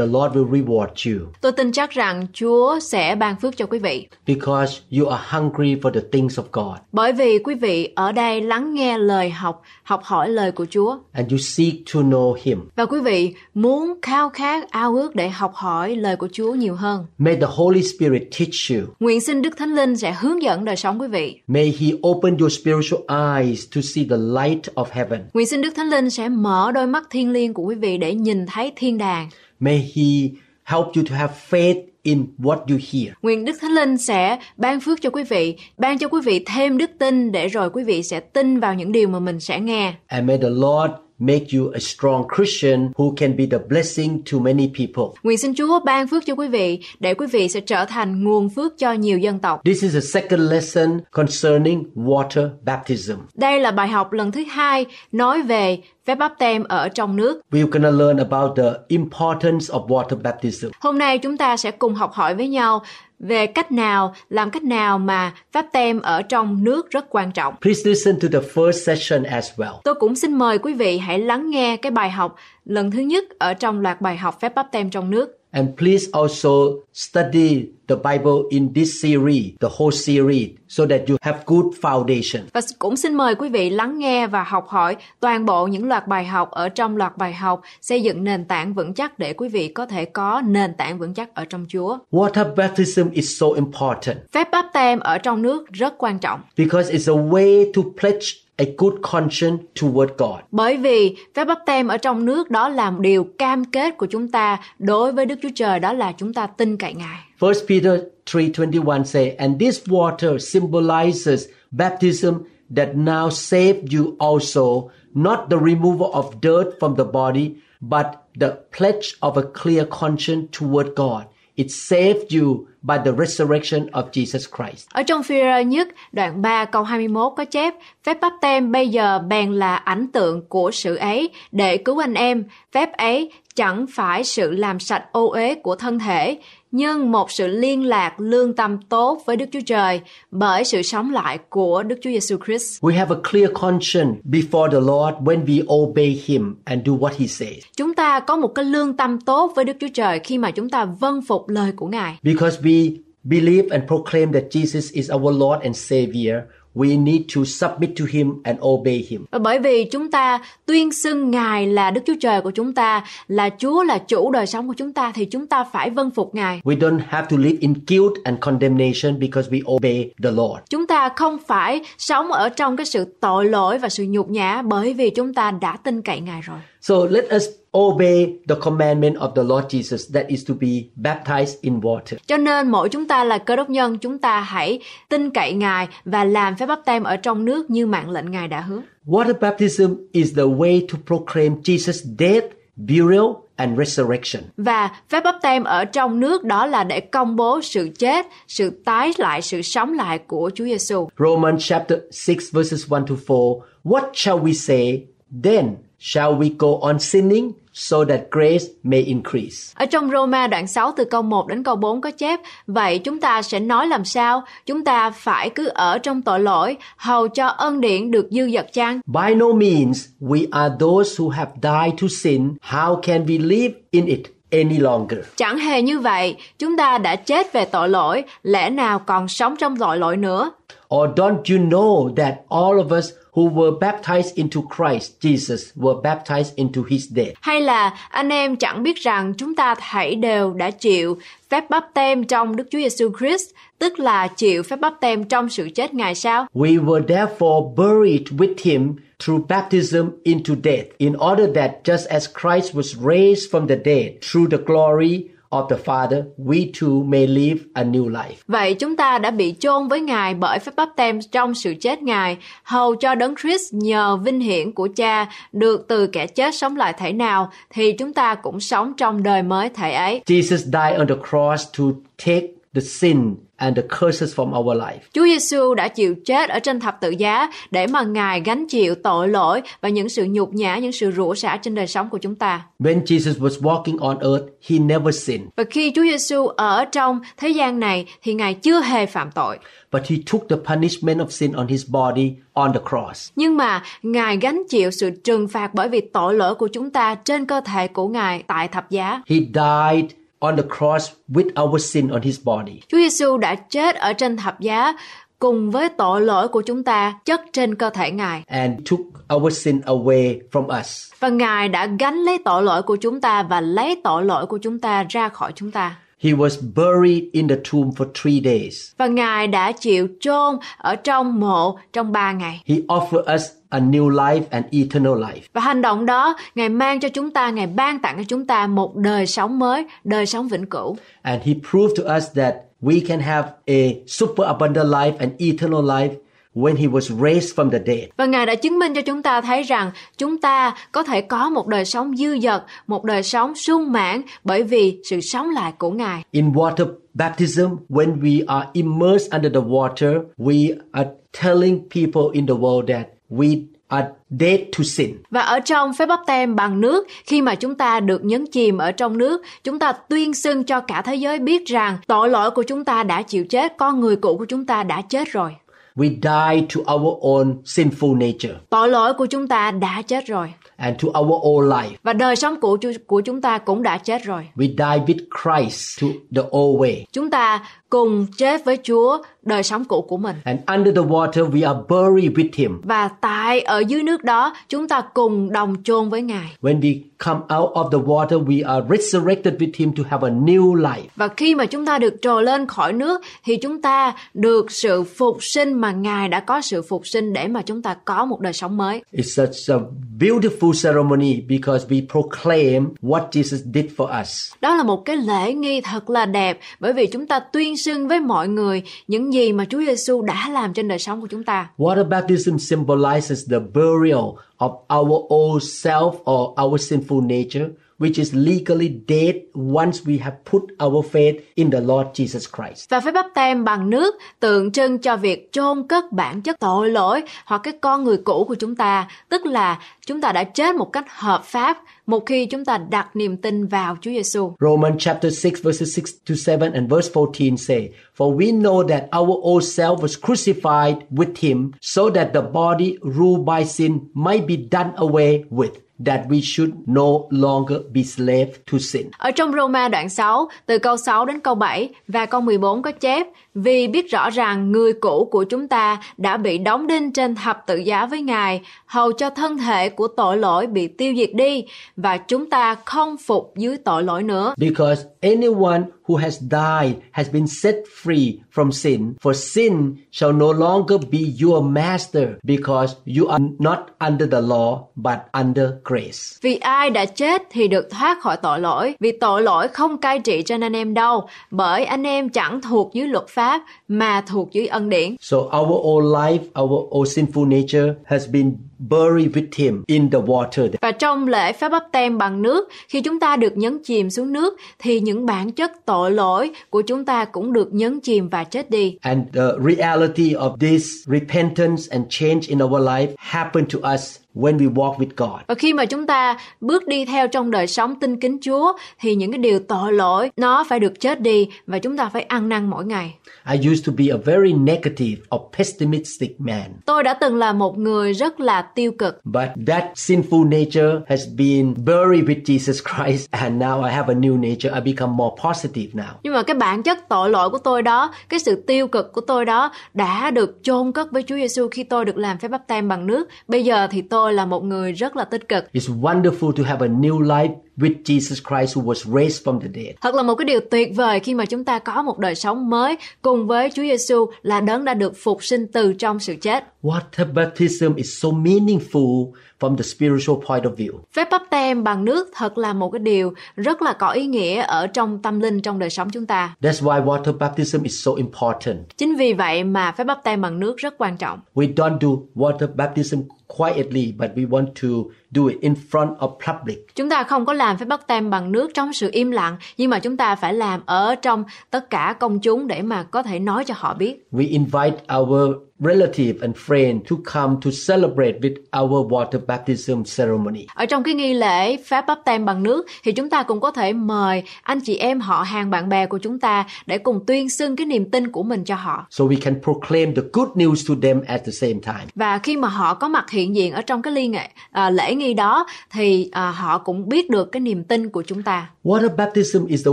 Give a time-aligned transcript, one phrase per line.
[0.00, 3.78] the Lord will reward you Tôi tin chắc rằng Chúa sẽ ban phước cho quý
[3.78, 4.06] vị.
[4.26, 8.40] because you are hungry for the things of God Bởi vì quý vị ở đây
[8.40, 10.96] lắng nghe lời học, học hỏi lời của Chúa.
[11.12, 12.58] and you seek to know Him.
[12.76, 16.74] Và quý vị muốn khao khát ao ước để học hỏi lời của Chúa nhiều
[16.74, 17.06] hơn.
[17.18, 18.94] May the Holy Spirit teach you.
[19.00, 21.40] Nguyện xin Đức Thánh Linh sẽ hướng dẫn đời sống quý vị.
[21.46, 23.00] May He open your spiritual
[23.36, 25.20] eyes to see the light of heaven.
[25.34, 28.14] Nguyện xin Đức Thánh Linh sẽ mở đôi mắt thiên liêng của quý vị để
[28.14, 29.28] nhìn thấy thiên đàng.
[29.60, 30.30] May He
[30.64, 33.14] help you to have faith in what you hear.
[33.22, 36.78] Nguyện Đức Thánh Linh sẽ ban phước cho quý vị, ban cho quý vị thêm
[36.78, 39.94] đức tin để rồi quý vị sẽ tin vào những điều mà mình sẽ nghe.
[40.06, 44.38] And may the Lord make you a strong Christian who can be the blessing to
[44.38, 45.04] many people.
[45.22, 48.48] Nguyện xin Chúa ban phước cho quý vị để quý vị sẽ trở thành nguồn
[48.48, 49.60] phước cho nhiều dân tộc.
[49.64, 53.14] This is a second lesson concerning water baptism.
[53.34, 57.40] Đây là bài học lần thứ hai nói về phép báp tem ở trong nước.
[57.50, 60.68] We're to learn about the importance of water baptism.
[60.80, 62.82] Hôm nay chúng ta sẽ cùng học hỏi với nhau
[63.20, 67.54] về cách nào, làm cách nào mà pháp tem ở trong nước rất quan trọng.
[67.60, 69.74] Please listen to the first session as well.
[69.84, 72.36] Tôi cũng xin mời quý vị hãy lắng nghe cái bài học
[72.70, 75.36] lần thứ nhất ở trong loạt bài học phép báp tem trong nước.
[75.52, 76.50] And please also
[76.92, 82.42] study the Bible in this series, the whole series, so that you have good foundation.
[82.52, 86.06] Và cũng xin mời quý vị lắng nghe và học hỏi toàn bộ những loạt
[86.06, 89.48] bài học ở trong loạt bài học xây dựng nền tảng vững chắc để quý
[89.48, 91.98] vị có thể có nền tảng vững chắc ở trong Chúa.
[92.10, 96.40] Water baptism is so important Phép báp tem ở trong nước rất quan trọng.
[96.56, 98.26] because it's a way to pledge
[98.60, 100.40] a good conscience toward God.
[100.50, 104.28] Bởi vì phép báp tem ở trong nước đó là điều cam kết của chúng
[104.28, 107.18] ta đối với Đức Chúa Trời đó là chúng ta tin cậy Ngài.
[107.40, 112.34] 1 Peter 3:21 say, "And this water symbolizes baptism
[112.76, 117.50] that now save you also, not the removal of dirt from the body,
[117.80, 118.06] but
[118.40, 121.22] the pledge of a clear conscience toward God.
[121.56, 126.64] It saved you by the resurrection of Jesus Christ." Ở trong phi nhất đoạn 3
[126.64, 127.74] câu 21 có chép
[128.04, 132.14] Phép báp tem bây giờ bèn là ảnh tượng của sự ấy để cứu anh
[132.14, 132.44] em.
[132.72, 136.38] Phép ấy chẳng phải sự làm sạch ô uế của thân thể,
[136.72, 140.00] nhưng một sự liên lạc lương tâm tốt với Đức Chúa Trời
[140.30, 142.84] bởi sự sống lại của Đức Chúa Giêsu Christ.
[142.84, 147.12] We have a clear conscience before the Lord when we obey him and do what
[147.18, 147.58] he says.
[147.76, 150.70] Chúng ta có một cái lương tâm tốt với Đức Chúa Trời khi mà chúng
[150.70, 152.18] ta vâng phục lời của Ngài.
[152.22, 156.36] Because we believe and proclaim that Jesus is our Lord and Savior,
[156.74, 159.24] we need to submit to him and obey him.
[159.40, 163.50] Bởi vì chúng ta tuyên xưng Ngài là Đức Chúa Trời của chúng ta, là
[163.58, 166.60] Chúa là chủ đời sống của chúng ta thì chúng ta phải vâng phục Ngài.
[166.64, 170.60] We don't have to live in guilt and condemnation because we obey the Lord.
[170.70, 174.62] Chúng ta không phải sống ở trong cái sự tội lỗi và sự nhục nhã
[174.62, 176.58] bởi vì chúng ta đã tin cậy Ngài rồi.
[176.90, 181.58] So let us obey the commandment of the Lord Jesus that is to be baptized
[181.60, 182.16] in water.
[182.26, 185.88] Cho nên mỗi chúng ta là cơ đốc nhân, chúng ta hãy tin cậy Ngài
[186.04, 188.80] và làm phép báp tem ở trong nước như mạng lệnh Ngài đã hứa.
[189.06, 192.46] Water baptism is the way to proclaim Jesus' death,
[192.76, 193.26] burial,
[193.56, 194.42] and resurrection.
[194.56, 198.70] Và phép báp tem ở trong nước đó là để công bố sự chết, sự
[198.84, 201.08] tái lại, sự sống lại của Chúa Giêsu.
[201.18, 203.60] Romans chapter 6 verses 1 to 4.
[203.84, 205.04] What shall we say
[205.44, 205.76] then?
[206.02, 209.72] Shall we go on sinning so that grace may increase?
[209.74, 213.20] Ở trong Roma đoạn 6 từ câu 1 đến câu 4 có chép Vậy chúng
[213.20, 214.42] ta sẽ nói làm sao?
[214.66, 218.72] Chúng ta phải cứ ở trong tội lỗi hầu cho ân điển được dư dật
[218.72, 219.00] chăng?
[219.06, 222.54] By no means we are those who have died to sin.
[222.62, 225.20] How can we live in it any longer?
[225.36, 229.56] Chẳng hề như vậy, chúng ta đã chết về tội lỗi, lẽ nào còn sống
[229.56, 230.50] trong tội lỗi nữa?
[230.90, 236.00] Or don't you know that all of us who were baptized into Christ Jesus were
[236.02, 237.34] baptized into his death?
[237.40, 241.16] Hay là anh em chẳng biết rằng chúng ta thảy đều đã chịu
[241.50, 245.48] phép báp tem trong Đức Chúa Giêsu Christ, tức là chịu phép báp tem trong
[245.48, 246.46] sự chết Ngài sao?
[246.54, 252.26] We were therefore buried with him through baptism into death, in order that just as
[252.40, 257.26] Christ was raised from the dead through the glory of the Father, we too may
[257.26, 258.34] live a new life.
[258.46, 262.02] Vậy chúng ta đã bị chôn với Ngài bởi phép báp tem trong sự chết
[262.02, 266.76] Ngài, hầu cho đấng Christ nhờ vinh hiển của Cha được từ kẻ chết sống
[266.76, 270.22] lại thể nào, thì chúng ta cũng sống trong đời mới thể ấy.
[270.26, 271.84] Jesus died on the cross to
[272.26, 274.98] take the sin and the curses from our life.
[275.12, 278.94] Chúa Giêsu đã chịu chết ở trên thập tự giá để mà Ngài gánh chịu
[278.94, 282.18] tội lỗi và những sự nhục nhã, những sự rủa xả trên đời sống của
[282.18, 282.62] chúng ta.
[282.78, 287.20] When Jesus was walking on earth, he never sinned, Và khi Chúa Giêsu ở trong
[287.36, 289.58] thế gian này thì Ngài chưa hề phạm tội.
[289.92, 293.30] but he took the punishment of sin on his body on the cross.
[293.36, 297.14] Nhưng mà Ngài gánh chịu sự trừng phạt bởi vì tội lỗi của chúng ta
[297.14, 299.22] trên cơ thể của Ngài tại thập giá.
[299.26, 300.10] He died
[300.40, 302.80] on the cross with our sin on his body.
[302.88, 304.92] Chúa Giêsu đã chết ở trên thập giá
[305.38, 308.42] cùng với tội lỗi của chúng ta chất trên cơ thể Ngài.
[308.46, 309.00] and took
[309.36, 311.12] our sin away from us.
[311.20, 314.58] Và Ngài đã gánh lấy tội lỗi của chúng ta và lấy tội lỗi của
[314.58, 315.96] chúng ta ra khỏi chúng ta.
[316.22, 318.74] He was buried in the tomb for three days.
[318.98, 322.62] Và Ngài đã chịu chôn ở trong mộ trong ba ngày.
[322.66, 325.40] He offered us a new life and eternal life.
[325.52, 328.66] Và hành động đó, Ngài mang cho chúng ta, Ngài ban tặng cho chúng ta
[328.66, 330.96] một đời sống mới, đời sống vĩnh cửu.
[331.22, 335.84] And he proved to us that we can have a super abundant life and eternal
[335.84, 336.14] life
[336.54, 338.08] when he was raised from the dead.
[338.16, 341.50] Và Ngài đã chứng minh cho chúng ta thấy rằng chúng ta có thể có
[341.50, 345.72] một đời sống dư dật, một đời sống sung mãn bởi vì sự sống lại
[345.78, 346.24] của Ngài.
[346.30, 351.10] In water baptism, when we are immersed under the water, we are
[351.42, 355.16] telling people in the world that we are dead to sin.
[355.30, 358.78] Và ở trong phép báp tem bằng nước, khi mà chúng ta được nhấn chìm
[358.78, 362.50] ở trong nước, chúng ta tuyên xưng cho cả thế giới biết rằng tội lỗi
[362.50, 365.54] của chúng ta đã chịu chết, con người cũ của chúng ta đã chết rồi.
[365.96, 370.52] We die to our own sinful nature Tội lỗi của chúng ta đã chết rồi.
[370.76, 371.90] and to our old life.
[372.02, 374.48] Và đời sống chu- của chúng ta cũng đã chết rồi.
[374.56, 376.06] We die with Christ to
[376.36, 377.04] the old way.
[377.12, 380.36] Chúng ta cùng chết với Chúa đời sống cũ của mình.
[380.44, 382.80] And under the water, we are buried with him.
[382.82, 386.56] Và tại ở dưới nước đó, chúng ta cùng đồng chôn với Ngài.
[386.62, 390.32] When we come out of the water, we are resurrected with him to have a
[390.32, 391.02] new life.
[391.16, 395.02] Và khi mà chúng ta được trồi lên khỏi nước thì chúng ta được sự
[395.02, 398.40] phục sinh mà Ngài đã có sự phục sinh để mà chúng ta có một
[398.40, 399.02] đời sống mới.
[399.12, 399.78] It's such a
[400.18, 404.52] beautiful ceremony because we proclaim what Jesus did for us.
[404.60, 408.08] Đó là một cái lễ nghi thật là đẹp bởi vì chúng ta tuyên sưng
[408.08, 411.44] với mọi người những gì mà Chúa Giêsu đã làm trên đời sống của chúng
[411.44, 411.70] ta.
[411.78, 417.66] Water baptism symbolizes the burial of our old self or our sinful nature,
[418.00, 422.90] which is legally dead once we have put our faith in the Lord Jesus Christ.
[422.90, 426.90] Và phép báp tem bằng nước tượng trưng cho việc chôn cất bản chất tội
[426.90, 430.76] lỗi hoặc cái con người cũ của chúng ta, tức là chúng ta đã chết
[430.76, 431.78] một cách hợp pháp
[432.10, 434.52] một khi chúng ta đặt niềm tin vào Chúa Giêsu.
[434.60, 439.02] Romans chapter 6 verses 6 to 7 and verse 14 say, For we know that
[439.12, 444.46] our old self was crucified with him so that the body ruled by sin might
[444.46, 445.72] be done away with,
[446.06, 449.10] that we should no longer be slave to sin.
[449.18, 452.92] Ở trong Roma đoạn 6, từ câu 6 đến câu 7 và câu 14 có
[452.92, 457.34] chép Vì biết rõ rằng người cũ của chúng ta đã bị đóng đinh trên
[457.34, 461.34] thập tự giá với Ngài, hầu cho thân thể của tội lỗi bị tiêu diệt
[461.34, 461.64] đi,
[461.96, 464.54] và chúng ta không phục dưới tội lỗi nữa.
[464.56, 470.52] Because anyone who has died has been set free from sin, for sin shall no
[470.52, 473.78] longer be your master, because you are not
[474.08, 476.18] under the law, but under grace.
[476.42, 480.18] Vì ai đã chết thì được thoát khỏi tội lỗi, vì tội lỗi không cai
[480.18, 484.52] trị trên anh em đâu, bởi anh em chẳng thuộc dưới luật pháp mà thuộc
[484.52, 485.16] dưới ân điển.
[485.20, 488.56] So our old life, our old sinful nature has been
[488.88, 490.68] buried with him in the water.
[490.80, 494.32] Và trong lễ phép bắp tem bằng nước, khi chúng ta được nhấn chìm xuống
[494.32, 498.44] nước, thì những bản chất tội lỗi của chúng ta cũng được nhấn chìm và
[498.44, 498.98] chết đi.
[499.00, 504.58] And the reality of this repentance and change in our life happened to us when
[504.58, 505.40] we walk with God.
[505.48, 509.14] Và khi mà chúng ta bước đi theo trong đời sống tinh kính Chúa, thì
[509.14, 512.48] những cái điều tội lỗi nó phải được chết đi và chúng ta phải ăn
[512.48, 513.14] năn mỗi ngày.
[513.52, 516.72] I used to be a very negative or pessimistic man.
[516.86, 519.20] Tôi đã từng là một người rất là tiêu cực.
[519.24, 524.18] But that sinful nature has been buried with Jesus Christ, and now I have a
[524.18, 524.74] new nature.
[524.74, 526.12] I become more positive now.
[526.22, 529.20] Nhưng mà cái bản chất tội lỗi của tôi đó, cái sự tiêu cực của
[529.20, 532.66] tôi đó đã được chôn cất với Chúa Giêsu khi tôi được làm phép báp
[532.66, 533.28] tem bằng nước.
[533.48, 535.64] Bây giờ thì tôi là một người rất là tích cực.
[535.72, 539.68] It's wonderful to have a new life with Jesus Christ who was raised from the
[539.74, 539.94] dead.
[540.00, 542.70] Thật là một cái điều tuyệt vời khi mà chúng ta có một đời sống
[542.70, 546.64] mới cùng với Chúa Giêsu là đấng đã được phục sinh từ trong sự chết.
[546.82, 550.92] Water baptism is so meaningful from the spiritual point of view.
[551.12, 554.62] Phép bắp tem bằng nước thật là một cái điều rất là có ý nghĩa
[554.62, 556.54] ở trong tâm linh trong đời sống chúng ta.
[556.60, 558.78] That's why water baptism is so important.
[558.96, 561.40] Chính vì vậy mà phép bắp tem bằng nước rất quan trọng.
[561.54, 563.20] We don't do water baptism
[563.56, 564.88] quietly, but we want to
[565.30, 566.94] do it in front of public.
[566.94, 569.90] Chúng ta không có làm phép báp tem bằng nước trong sự im lặng, nhưng
[569.90, 573.38] mà chúng ta phải làm ở trong tất cả công chúng để mà có thể
[573.38, 574.26] nói cho họ biết.
[574.32, 580.66] We invite our relative and friend to come to celebrate with our water baptism ceremony.
[580.74, 583.70] Ở trong cái nghi lễ phép báp tem bằng nước thì chúng ta cũng có
[583.70, 587.50] thể mời anh chị em họ hàng bạn bè của chúng ta để cùng tuyên
[587.50, 589.06] xưng cái niềm tin của mình cho họ.
[589.10, 592.06] So we can proclaim the good news to them at the same time.
[592.14, 595.14] Và khi mà họ có mặt hiện diện ở trong cái ly nghệ à, lễ
[595.14, 598.70] nghi đó thì à, họ cũng biết được cái niềm tin của chúng ta.
[598.84, 599.92] Water baptism is the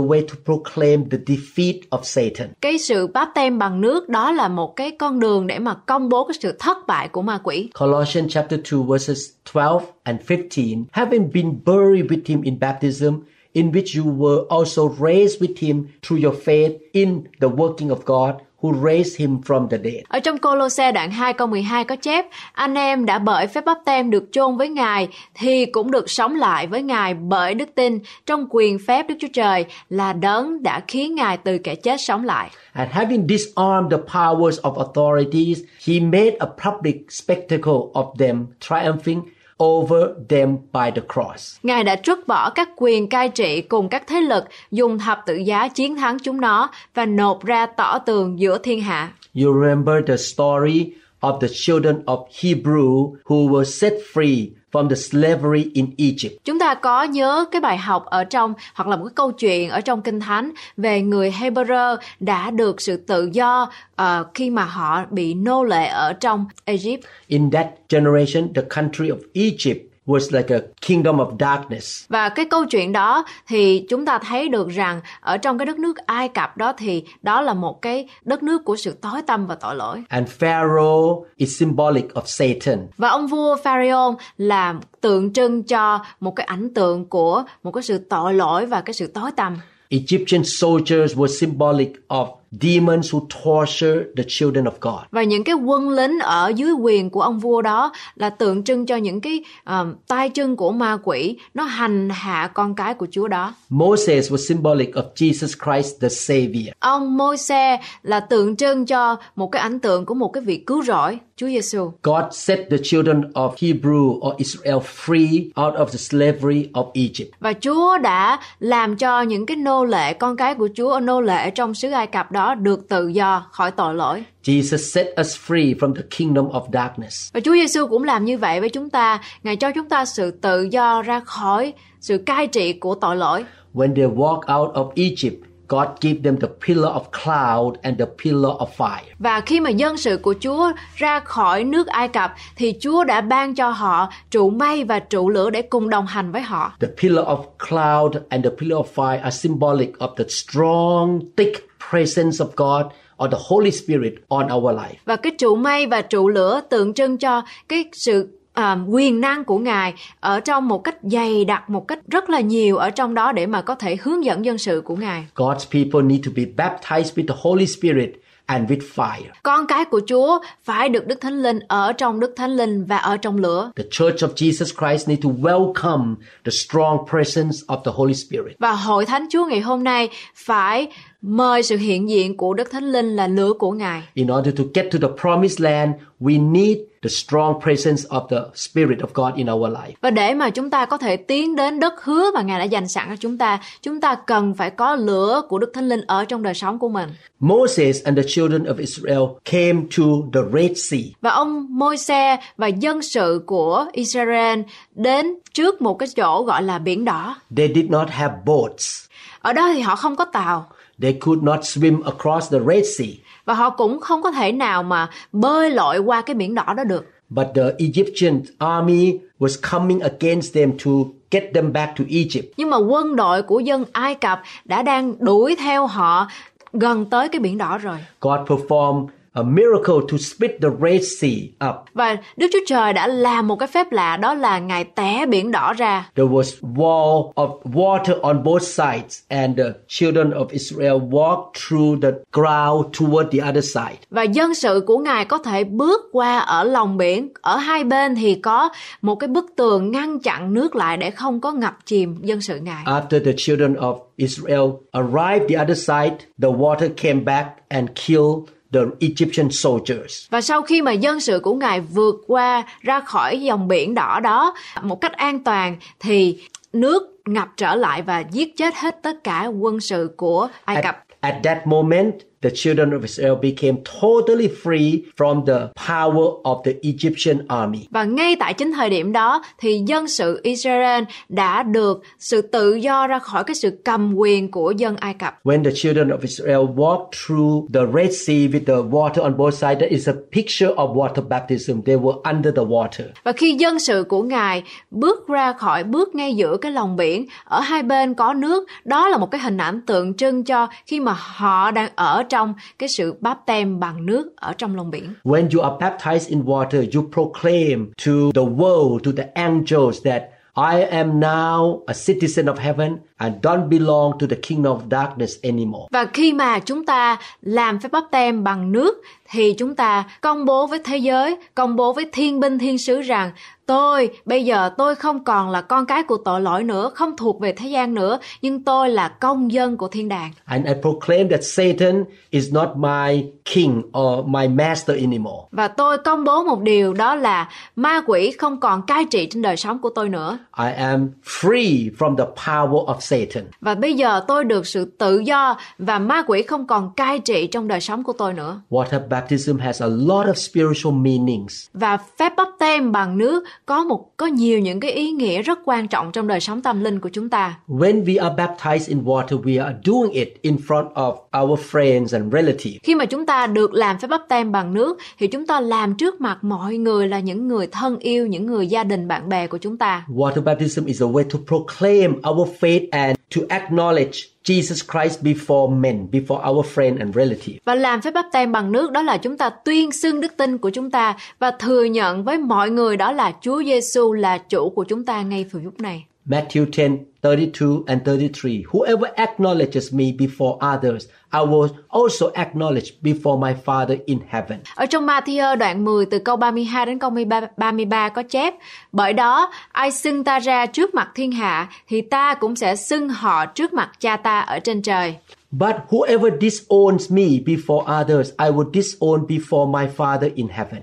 [0.00, 2.48] way to proclaim the defeat of Satan.
[2.60, 6.08] Cái sự báp tem bằng nước đó là một cái con đường để mà công
[6.08, 7.70] bố cái sự thất bại của ma quỷ.
[7.80, 9.20] Colossians chapter 2 verses
[9.54, 13.14] 12 and 15 having been buried with him in baptism
[13.52, 17.98] in which you were also raised with him through your faith in the working of
[18.04, 20.02] God who raised him from the dead.
[20.08, 23.78] Ở trong Cô-lô-se đoạn 2 câu 12 có chép Anh em đã bởi phép báp
[23.84, 27.98] tem được chôn với Ngài Thì cũng được sống lại với Ngài bởi đức tin
[28.26, 32.24] Trong quyền phép Đức Chúa Trời là đấng đã khiến Ngài từ kẻ chết sống
[32.24, 38.46] lại And having disarmed the powers of authorities, he made a public spectacle of them,
[38.60, 39.22] triumphing
[39.62, 41.56] over them by the cross.
[41.62, 45.36] Ngài đã trút bỏ các quyền cai trị cùng các thế lực Dùng thập tự
[45.36, 49.94] giá chiến thắng chúng nó Và nộp ra tỏ tường giữa thiên hạ You remember
[50.06, 55.86] the story of the children of Hebrew who were set free from the slavery in
[55.96, 56.44] Egypt.
[56.44, 59.70] Chúng ta có nhớ cái bài học ở trong hoặc là một cái câu chuyện
[59.70, 64.64] ở trong Kinh Thánh về người Hebrew đã được sự tự do ờ, khi mà
[64.64, 67.04] họ bị nô lệ ở trong Egypt.
[67.26, 72.04] In that generation, the country of Egypt was like a kingdom of darkness.
[72.08, 75.78] Và cái câu chuyện đó thì chúng ta thấy được rằng ở trong cái đất
[75.78, 79.46] nước Ai Cập đó thì đó là một cái đất nước của sự tối tăm
[79.46, 80.02] và tội lỗi.
[80.08, 82.86] And Pharaoh is symbolic of Satan.
[82.96, 87.82] Và ông vua Pharaoh là tượng trưng cho một cái ảnh tượng của một cái
[87.82, 89.56] sự tội lỗi và cái sự tối tăm.
[89.88, 95.00] Egyptian soldiers were symbolic of demons who torture the children of God.
[95.10, 98.86] Và những cái quân lính ở dưới quyền của ông vua đó là tượng trưng
[98.86, 103.06] cho những cái um, tay chân của ma quỷ nó hành hạ con cái của
[103.10, 103.54] Chúa đó.
[103.68, 106.72] Moses was symbolic of Jesus Christ the Savior.
[106.78, 110.82] Ông Môi-se là tượng trưng cho một cái ảnh tượng của một cái vị cứu
[110.82, 111.92] rỗi, Chúa Giêsu.
[112.02, 117.30] God set the children of Hebrew or Israel free out of the slavery of Egypt.
[117.40, 121.50] Và Chúa đã làm cho những cái nô lệ, con cái của Chúa nô lệ
[121.50, 124.24] trong xứ Ai Cập đó được tự do khỏi tội lỗi.
[124.44, 127.32] Jesus set us free from the kingdom of darkness.
[127.32, 129.20] Và Chúa Giêsu cũng làm như vậy với chúng ta.
[129.42, 133.44] Ngài cho chúng ta sự tự do ra khỏi sự cai trị của tội lỗi.
[133.74, 138.06] When they walk out of Egypt, God gave them the pillar of cloud and the
[138.24, 139.02] pillar of fire.
[139.18, 143.20] Và khi mà dân sự của Chúa ra khỏi nước Ai Cập thì Chúa đã
[143.20, 146.72] ban cho họ trụ mây và trụ lửa để cùng đồng hành với họ.
[146.80, 151.67] The pillar of cloud and the pillar of fire are symbolic of the strong, thick
[151.90, 152.92] presence of God
[153.24, 154.94] or the Holy Spirit on our life.
[155.04, 159.44] Và cái trụ mây và trụ lửa tượng trưng cho cái sự à, quyền năng
[159.44, 163.14] của Ngài ở trong một cách dày đặc, một cách rất là nhiều ở trong
[163.14, 165.26] đó để mà có thể hướng dẫn dân sự của Ngài.
[165.34, 168.10] God's people need to be baptized with the Holy Spirit
[168.48, 169.30] and with fire.
[169.42, 172.96] Con cái của Chúa phải được Đức Thánh Linh ở trong Đức Thánh Linh và
[172.96, 173.70] ở trong lửa.
[173.76, 176.14] The Church of Jesus Christ need to welcome
[176.44, 178.58] the strong presence of the Holy Spirit.
[178.58, 180.88] Và hội thánh Chúa ngày hôm nay phải
[181.22, 184.02] mời sự hiện diện của Đức Thánh Linh là lửa của Ngài.
[184.14, 188.36] In order to get to the promised land, we need the strong presence of the
[188.54, 189.92] Spirit of God in our life.
[190.00, 192.88] Và để mà chúng ta có thể tiến đến đất hứa mà Ngài đã dành
[192.88, 196.24] sẵn cho chúng ta, chúng ta cần phải có lửa của Đức Thánh Linh ở
[196.24, 197.08] trong đời sống của mình.
[197.40, 201.00] Moses and the children of Israel came to the Red Sea.
[201.20, 204.60] Và ông Môi-se và dân sự của Israel
[204.94, 207.36] đến trước một cái chỗ gọi là biển đỏ.
[207.56, 209.04] They did not have boats.
[209.40, 210.66] Ở đó thì họ không có tàu
[211.02, 213.08] They could not swim across the Red Sea.
[213.48, 216.84] và họ cũng không có thể nào mà bơi lội qua cái biển đỏ đó
[216.84, 217.06] được.
[217.30, 220.90] But the Egyptian army was coming against them to
[221.30, 222.44] get them back to Egypt.
[222.56, 226.28] Nhưng mà quân đội của dân Ai Cập đã đang đuổi theo họ
[226.72, 227.96] gần tới cái biển đỏ rồi.
[228.20, 229.06] God performed
[229.38, 231.76] a miracle to split the Red Sea up.
[231.94, 235.50] Và Đức Chúa Trời đã làm một cái phép lạ đó là Ngài té biển
[235.50, 236.10] đỏ ra.
[236.14, 242.02] There was wall of water on both sides and the children of Israel walked through
[242.02, 243.96] the ground toward the other side.
[244.10, 247.28] Và dân sự của Ngài có thể bước qua ở lòng biển.
[247.40, 248.68] Ở hai bên thì có
[249.02, 252.56] một cái bức tường ngăn chặn nước lại để không có ngập chìm dân sự
[252.56, 252.84] Ngài.
[252.84, 258.57] After the children of Israel arrived the other side, the water came back and killed
[258.72, 260.26] the Egyptian soldiers.
[260.30, 264.20] Và sau khi mà dân sự của Ngài vượt qua ra khỏi dòng biển đỏ
[264.20, 266.38] đó một cách an toàn thì
[266.72, 270.84] nước ngập trở lại và giết chết hết tất cả quân sự của Ai At,
[270.84, 271.04] Cập.
[271.20, 276.72] at that moment, the children of Israel became totally free from the power of the
[276.82, 277.78] Egyptian army.
[277.90, 282.74] Và ngay tại chính thời điểm đó thì dân sự Israel đã được sự tự
[282.74, 285.34] do ra khỏi cái sự cầm quyền của dân Ai Cập.
[285.44, 289.54] When the children of Israel walked through the Red Sea with the water on both
[289.54, 291.82] sides, that is a picture of water baptism.
[291.86, 293.04] They were under the water.
[293.24, 297.26] Và khi dân sự của Ngài bước ra khỏi bước ngay giữa cái lòng biển,
[297.44, 301.00] ở hai bên có nước, đó là một cái hình ảnh tượng trưng cho khi
[301.00, 305.14] mà họ đang ở trong cái sự báp tem bằng nước ở trong lòng biển.
[305.24, 310.22] When you are baptized in water, you proclaim to the world, to the angels that
[310.54, 315.32] I am now a citizen of heaven and don't belong to the kingdom of darkness
[315.42, 315.86] anymore.
[315.90, 320.44] Và khi mà chúng ta làm phép báp tem bằng nước thì chúng ta công
[320.44, 323.30] bố với thế giới, công bố với thiên binh thiên sứ rằng
[323.66, 327.40] tôi bây giờ tôi không còn là con cái của tội lỗi nữa, không thuộc
[327.40, 330.30] về thế gian nữa, nhưng tôi là công dân của thiên đàng.
[330.44, 335.38] And I proclaim that Satan is not my king or my master anymore.
[335.52, 339.42] Và tôi công bố một điều đó là ma quỷ không còn cai trị trên
[339.42, 340.38] đời sống của tôi nữa.
[340.58, 343.44] I am free from the power of Satan.
[343.60, 347.46] Và bây giờ tôi được sự tự do và ma quỷ không còn cai trị
[347.46, 348.60] trong đời sống của tôi nữa.
[348.70, 351.66] Water baptism has a lot of spiritual meanings.
[351.72, 355.58] Và phép bắp tem bằng nước có một có nhiều những cái ý nghĩa rất
[355.64, 357.58] quan trọng trong đời sống tâm linh của chúng ta.
[357.68, 362.18] When we are baptized in water, we are doing it in front of our friends
[362.18, 362.78] and relatives.
[362.82, 365.94] Khi mà chúng ta được làm phép bắp tem bằng nước thì chúng ta làm
[365.94, 369.46] trước mặt mọi người là những người thân yêu, những người gia đình bạn bè
[369.46, 370.04] của chúng ta.
[370.08, 375.80] Water baptism is a way to proclaim our faith and to acknowledge Jesus Christ before
[375.80, 377.58] men, before our friend and relative.
[377.64, 380.58] Và làm phép báp tem bằng nước đó là chúng ta tuyên xưng đức tin
[380.58, 384.70] của chúng ta và thừa nhận với mọi người đó là Chúa Giêsu là chủ
[384.70, 386.04] của chúng ta ngay từ lúc này.
[386.28, 388.64] Matthew 10, 32 and 33.
[388.72, 394.58] Whoever acknowledges me before others, I will also acknowledge before my Father in heaven.
[394.74, 397.10] Ở trong Matthew đoạn 10 từ câu 32 đến câu
[397.56, 398.54] 33 có chép
[398.92, 403.08] Bởi đó, ai xưng ta ra trước mặt thiên hạ thì ta cũng sẽ xưng
[403.08, 405.14] họ trước mặt cha ta ở trên trời.
[405.50, 410.82] But whoever disowns me before others, I will disown before my Father in heaven.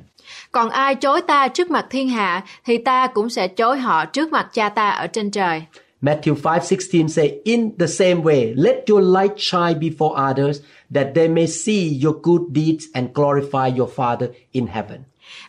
[0.52, 4.32] Còn ai chối ta trước mặt thiên hạ thì ta cũng sẽ chối họ trước
[4.32, 5.64] mặt cha ta ở trên trời.
[6.02, 10.62] Matthew 5:16 say, In the same way, let your light shine before others,
[10.94, 15.00] that they may see your good deeds and glorify your Father in heaven.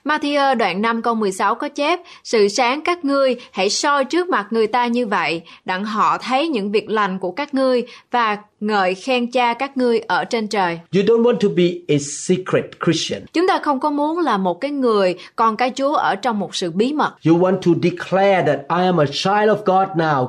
[0.04, 4.46] Matthew đoạn 5 câu 16 có chép Sự sáng các ngươi hãy soi trước mặt
[4.50, 8.94] người ta như vậy đặng họ thấy những việc lành của các ngươi và ngợi
[8.94, 10.78] khen cha các ngươi ở trên trời.
[10.94, 13.22] You don't want to be a secret Christian.
[13.32, 16.54] Chúng ta không có muốn là một cái người con cái Chúa ở trong một
[16.54, 17.14] sự bí mật.
[17.26, 20.28] You want to declare that I am a child of God now.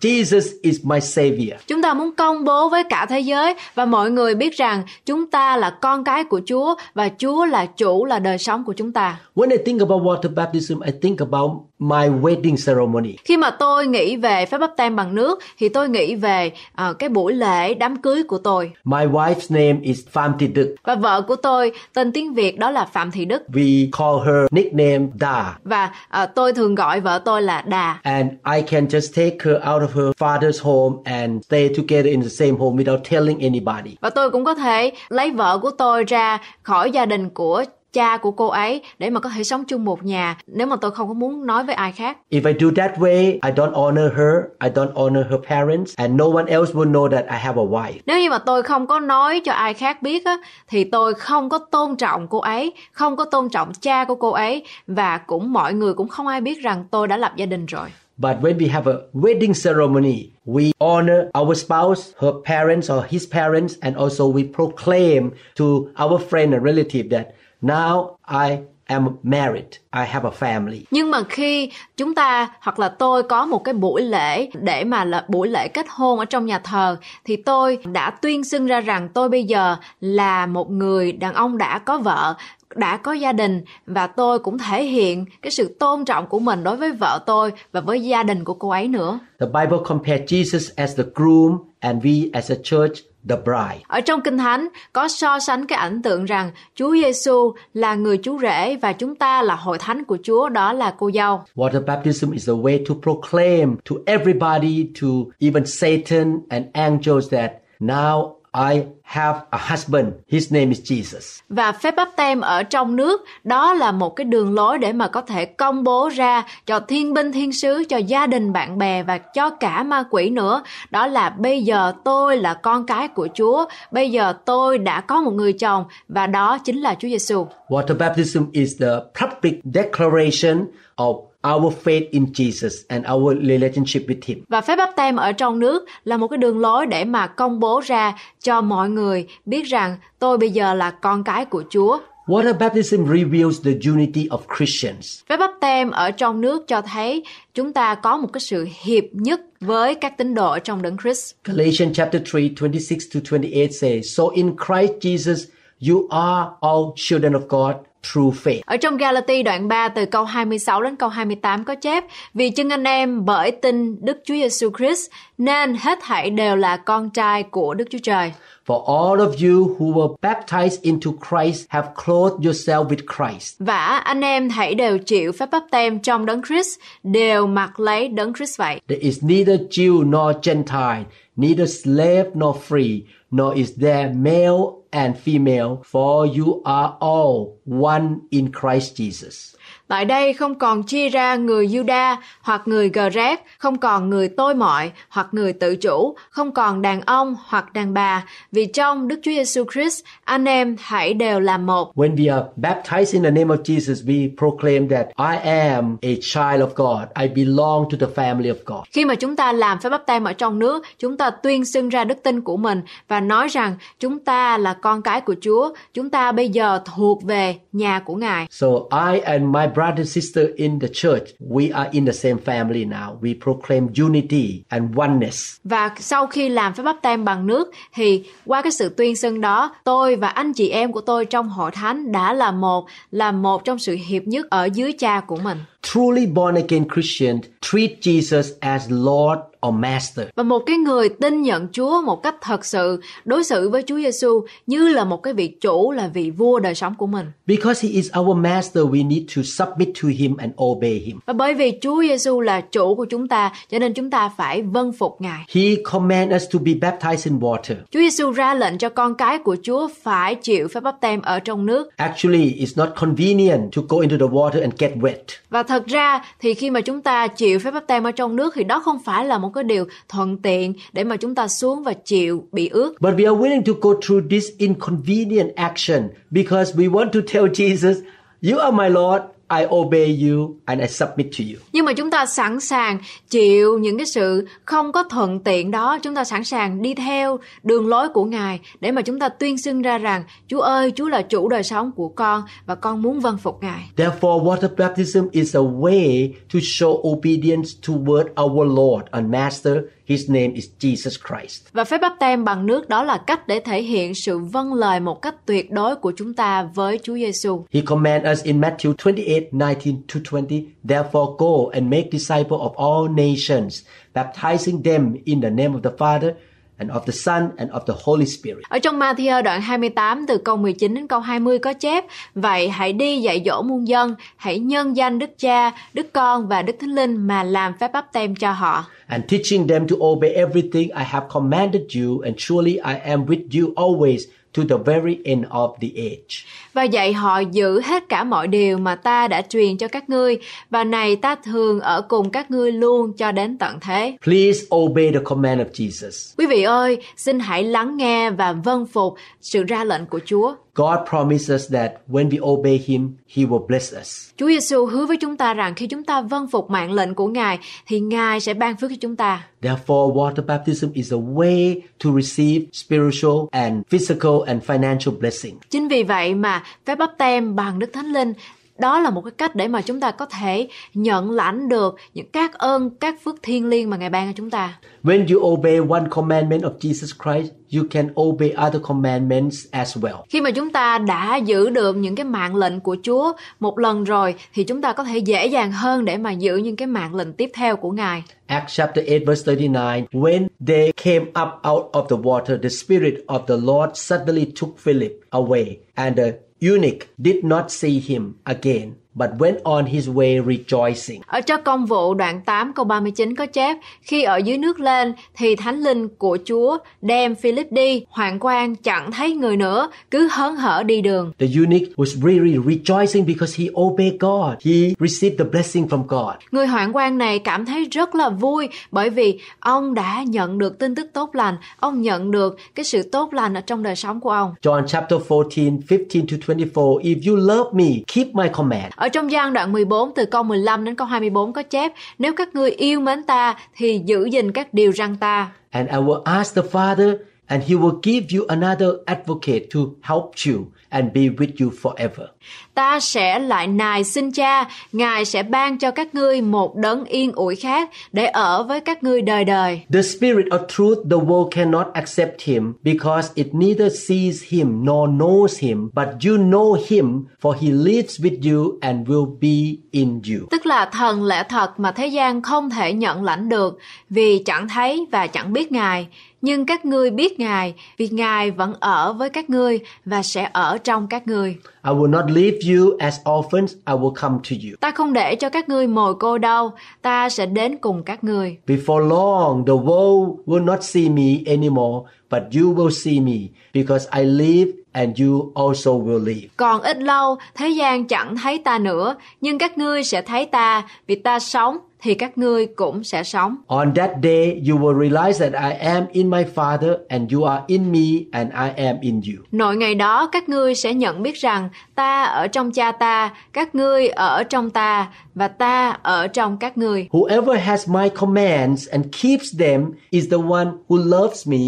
[0.00, 1.60] Jesus is my savior.
[1.66, 5.30] Chúng ta muốn công bố với cả thế giới và mọi người biết rằng chúng
[5.30, 8.92] ta là con cái của Chúa và Chúa là chủ là đời sống của chúng
[8.92, 9.20] ta.
[9.34, 13.16] When I think about water baptism, I think about my wedding ceremony.
[13.24, 16.92] Khi mà tôi nghĩ về phép báp tem bằng nước thì tôi nghĩ về ờ,
[16.92, 18.72] cái buổi lễ đám cưới của tôi.
[18.84, 20.74] My wife's name is Pham Thị Đức.
[20.84, 24.46] Và vợ của tôi tên tiếng Việt đó là Phạm Thị Đức We call her
[24.50, 25.58] nickname Da.
[25.64, 27.98] và ờ, tôi thường gọi vợ tôi là Đà.
[28.02, 32.22] And I can just take her out of her father's home and stay together in
[32.22, 33.96] the same home without telling anybody.
[34.00, 38.16] Và tôi cũng có thể lấy vợ của tôi ra khỏi gia đình của cha
[38.16, 41.08] của cô ấy để mà có thể sống chung một nhà nếu mà tôi không
[41.08, 42.18] có muốn nói với ai khác.
[42.30, 46.14] If I do that way, I don't honor her, I don't honor her parents, and
[46.14, 47.98] no one else will know that I have a wife.
[48.06, 50.36] Nếu như mà tôi không có nói cho ai khác biết á
[50.68, 54.30] thì tôi không có tôn trọng cô ấy, không có tôn trọng cha của cô
[54.30, 57.66] ấy và cũng mọi người cũng không ai biết rằng tôi đã lập gia đình
[57.66, 57.88] rồi.
[58.16, 63.32] But when we have a wedding ceremony, we honor our spouse, her parents or his
[63.32, 65.64] parents, and also we proclaim to
[66.04, 67.26] our friend and relative that
[67.62, 70.80] now I am married, I have a family.
[70.90, 75.04] Nhưng mà khi chúng ta hoặc là tôi có một cái buổi lễ để mà
[75.04, 78.80] là buổi lễ kết hôn ở trong nhà thờ thì tôi đã tuyên xưng ra
[78.80, 82.34] rằng tôi bây giờ là một người đàn ông đã có vợ
[82.74, 86.64] đã có gia đình và tôi cũng thể hiện cái sự tôn trọng của mình
[86.64, 89.18] đối với vợ tôi và với gia đình của cô ấy nữa.
[89.40, 92.92] The Bible compares Jesus as the groom and we as a church,
[93.28, 93.82] the bride.
[93.86, 98.16] Ở trong Kinh Thánh có so sánh cái ảnh tượng rằng Chúa Giêsu là người
[98.18, 101.42] chú rể và chúng ta là hội thánh của Chúa đó là cô dâu.
[101.54, 107.52] Water baptism is a way to proclaim to everybody, to even Satan and angels that
[107.80, 110.06] now I have a husband.
[110.28, 111.40] His name is Jesus.
[111.48, 115.08] Và phép báp tem ở trong nước đó là một cái đường lối để mà
[115.08, 119.02] có thể công bố ra cho thiên binh thiên sứ, cho gia đình bạn bè
[119.02, 120.62] và cho cả ma quỷ nữa.
[120.90, 125.20] Đó là bây giờ tôi là con cái của Chúa, bây giờ tôi đã có
[125.20, 127.46] một người chồng và đó chính là Chúa Giêsu.
[127.68, 130.64] Water baptism is the public declaration
[130.96, 134.38] of our faith in Jesus and our relationship with Him.
[134.48, 137.60] Và phép báp tem ở trong nước là một cái đường lối để mà công
[137.60, 141.98] bố ra cho mọi người biết rằng tôi bây giờ là con cái của Chúa.
[142.26, 145.20] Water baptism reveals the unity of Christians.
[145.28, 147.22] Phép báp tem ở trong nước cho thấy
[147.54, 150.96] chúng ta có một cái sự hiệp nhất với các tín đồ ở trong đấng
[151.02, 151.34] Christ.
[151.44, 155.44] Galatians chapter 3, 26 to 28 says, So in Christ Jesus,
[155.88, 158.60] you are all children of God through faith.
[158.66, 162.68] Ở trong Galati đoạn 3 từ câu 26 đến câu 28 có chép Vì chân
[162.68, 167.42] anh em bởi tin Đức Chúa Giêsu Christ nên hết thảy đều là con trai
[167.42, 168.32] của Đức Chúa Trời.
[168.66, 173.54] For all of you who were baptized into Christ have clothed yourself with Christ.
[173.58, 178.08] Và anh em hãy đều chịu phép báp tem trong đấng Christ, đều mặc lấy
[178.08, 178.80] đấng Christ vậy.
[178.88, 181.04] There is neither Jew nor Gentile,
[181.36, 188.26] neither slave nor free, nor is there male and female, for you are all one
[188.30, 189.54] in Christ Jesus.
[189.88, 194.54] Tại đây không còn chia ra người Juda hoặc người Rét, không còn người tôi
[194.54, 199.20] mọi hoặc người tự chủ, không còn đàn ông hoặc đàn bà, vì trong Đức
[199.22, 201.92] Chúa Giêsu Christ anh em hãy đều là một.
[201.94, 206.14] When we are baptized in the name of Jesus, we proclaim that I am a
[206.20, 207.08] child of God.
[207.20, 208.80] I belong to the family of God.
[208.90, 211.88] Khi mà chúng ta làm phép báp tem ở trong nước, chúng ta tuyên xưng
[211.88, 215.74] ra đức tin của mình và nói rằng chúng ta là con cái của Chúa,
[215.94, 218.46] chúng ta bây giờ thuộc về nhà của Ngài.
[218.50, 218.66] So
[219.12, 222.84] I and my brother and sister in the church, we are in the same family
[222.84, 223.18] now.
[223.20, 225.56] We proclaim unity and oneness.
[225.64, 229.40] Và sau khi làm phép báp tem bằng nước thì qua cái sự tuyên xưng
[229.40, 233.32] đó, tôi và anh chị em của tôi trong hội thánh đã là một, là
[233.32, 235.58] một trong sự hiệp nhất ở dưới cha của mình.
[235.82, 240.26] Truly born again Christians treat Jesus as Lord or Master.
[240.36, 243.96] Và một cái người tin nhận Chúa một cách thật sự đối xử với Chúa
[243.96, 247.26] Giêsu như là một cái vị chủ là vị vua đời sống của mình.
[247.46, 251.18] Because he is our master, we need to submit to him and obey him.
[251.26, 254.62] Và bởi vì Chúa Giêsu là chủ của chúng ta, cho nên chúng ta phải
[254.62, 255.44] vâng phục Ngài.
[255.54, 257.74] He commands us to be baptized in water.
[257.90, 261.40] Chúa Giêsu ra lệnh cho con cái của Chúa phải chịu phép báp tem ở
[261.40, 261.96] trong nước.
[261.96, 265.38] Actually, it's not convenient to go into the water and get wet.
[265.50, 268.54] Và thật ra thì khi mà chúng ta chịu phép báp tem ở trong nước
[268.54, 271.48] thì đó không phải là một một cái điều thuận tiện để mà chúng ta
[271.48, 273.00] xuống và chịu bị ướt.
[273.00, 277.46] But we are willing to go through this inconvenient action because we want to tell
[277.46, 277.94] Jesus,
[278.42, 281.60] You are my Lord, I obey you and I submit to you.
[281.72, 282.98] Nhưng mà chúng ta sẵn sàng
[283.30, 287.38] chịu những cái sự không có thuận tiện đó, chúng ta sẵn sàng đi theo
[287.62, 291.08] đường lối của Ngài để mà chúng ta tuyên xưng ra rằng Chúa ơi, Chúa
[291.08, 293.90] là chủ đời sống của con và con muốn vâng phục Ngài.
[293.96, 299.76] Therefore, water baptism is a way to show obedience toward our Lord and Master.
[300.08, 301.62] His name is Jesus Christ.
[301.72, 305.00] Và phép báp tem bằng nước đó là cách để thể hiện sự vâng lời
[305.00, 307.64] một cách tuyệt đối của chúng ta với Chúa Giêsu.
[307.72, 310.64] He commands us in Matthew 28 19 to 20.
[310.88, 313.82] Therefore, go and make disciples of all nations,
[314.14, 316.34] baptizing them in the name of the Father
[316.78, 318.62] and of the Son and of the Holy Spirit.
[318.68, 322.92] Ở trong Matthew đoạn 28 từ câu 19 đến câu 20 có chép Vậy hãy
[322.92, 326.94] đi dạy dỗ muôn dân, hãy nhân danh Đức Cha, Đức Con và Đức Thánh
[326.94, 328.84] Linh mà làm phép báp tem cho họ.
[329.08, 333.60] and teaching them to obey everything I have commanded you, and surely I am with
[333.60, 334.20] you always
[334.52, 336.44] to the very end of the age.
[336.78, 340.38] Và dạy họ giữ hết cả mọi điều mà ta đã truyền cho các ngươi
[340.70, 345.10] Và này ta thường ở cùng các ngươi luôn cho đến tận thế Please obey
[345.12, 346.34] the command of Jesus.
[346.38, 350.54] Quý vị ơi, xin hãy lắng nghe và vâng phục sự ra lệnh của Chúa
[350.78, 354.30] God promises that when we obey Him, He will bless us.
[354.36, 357.26] Chúa Giêsu hứa với chúng ta rằng khi chúng ta vâng phục mạng lệnh của
[357.26, 359.46] Ngài thì Ngài sẽ ban phước cho chúng ta.
[359.62, 365.54] Therefore, water baptism is a way to receive spiritual and physical and financial blessing.
[365.70, 368.32] Chính vì vậy mà phép báp tem bằng Đức Thánh Linh
[368.78, 372.26] đó là một cái cách để mà chúng ta có thể nhận lãnh được những
[372.32, 374.78] các ơn, các phước thiên liêng mà Ngài ban cho chúng ta.
[375.04, 380.22] When you obey one commandment of Jesus Christ, you can obey other commandments as well.
[380.28, 384.04] Khi mà chúng ta đã giữ được những cái mạng lệnh của Chúa một lần
[384.04, 387.14] rồi thì chúng ta có thể dễ dàng hơn để mà giữ những cái mạng
[387.14, 388.22] lệnh tiếp theo của Ngài.
[388.46, 393.14] Acts chapter 8 verse 39 When they came up out of the water the spirit
[393.26, 398.96] of the Lord suddenly took Philip away and the eunuch did not see him again
[399.18, 401.20] but went on his way rejoicing.
[401.26, 405.12] Ở cho công vụ đoạn 8 câu 39 có chép, khi ở dưới nước lên
[405.36, 410.28] thì thánh linh của Chúa đem Philip đi, hoàng quan chẳng thấy người nữa, cứ
[410.32, 411.32] hớn hở đi đường.
[411.38, 414.54] The eunuch was really rejoicing because he obeyed God.
[414.64, 416.34] He received the blessing from God.
[416.50, 420.78] Người hoạn quan này cảm thấy rất là vui bởi vì ông đã nhận được
[420.78, 424.20] tin tức tốt lành, ông nhận được cái sự tốt lành ở trong đời sống
[424.20, 424.54] của ông.
[424.62, 427.02] John chapter 14, 15 to 24.
[427.02, 428.92] If you love me, keep my command.
[428.96, 432.54] Ở trong gian đoạn 14 từ câu 15 đến câu 24 có chép, nếu các
[432.54, 435.48] ngươi yêu mến ta thì giữ gìn các điều răn ta.
[435.70, 437.16] And I will ask the Father,
[437.48, 442.26] and he will give you another advocate to help you and be with you forever.
[442.74, 447.32] Ta sẽ lại nài xin cha, Ngài sẽ ban cho các ngươi một đấng yên
[447.32, 449.80] ủi khác để ở với các ngươi đời đời.
[449.92, 455.10] The Spirit of truth, the world cannot accept him because it neither sees him nor
[455.10, 460.08] knows him, but you know him, for he lives with you and will be in
[460.14, 460.46] you.
[460.50, 463.78] Tức là thần lẽ thật mà thế gian không thể nhận lãnh được
[464.10, 466.08] vì chẳng thấy và chẳng biết Ngài.
[466.42, 470.78] Nhưng các ngươi biết Ngài vì Ngài vẫn ở với các ngươi và sẽ ở
[470.78, 471.56] trong các ngươi.
[471.84, 474.76] I will not leave you as orphans, I will come to you.
[474.80, 476.72] Ta không để cho các ngươi mồi cô đâu,
[477.02, 478.56] ta sẽ đến cùng các ngươi.
[478.66, 483.38] Before long, the world will not see me anymore, but you will see me,
[483.74, 486.48] because I live and you also will live.
[486.56, 490.88] Còn ít lâu, thế gian chẳng thấy ta nữa, nhưng các ngươi sẽ thấy ta,
[491.06, 493.56] vì ta sống thì các ngươi cũng sẽ sống.
[493.66, 497.62] On that day, you will realize that I am in my Father, and you are
[497.66, 499.44] in me, and I am in you.
[499.52, 503.74] Nội ngày đó các ngươi sẽ nhận biết rằng ta ở trong cha ta, các
[503.74, 507.08] ngươi ở trong ta và ta ở trong các ngươi.
[507.10, 511.58] Whoever has my commands and keeps them is the one who loves me.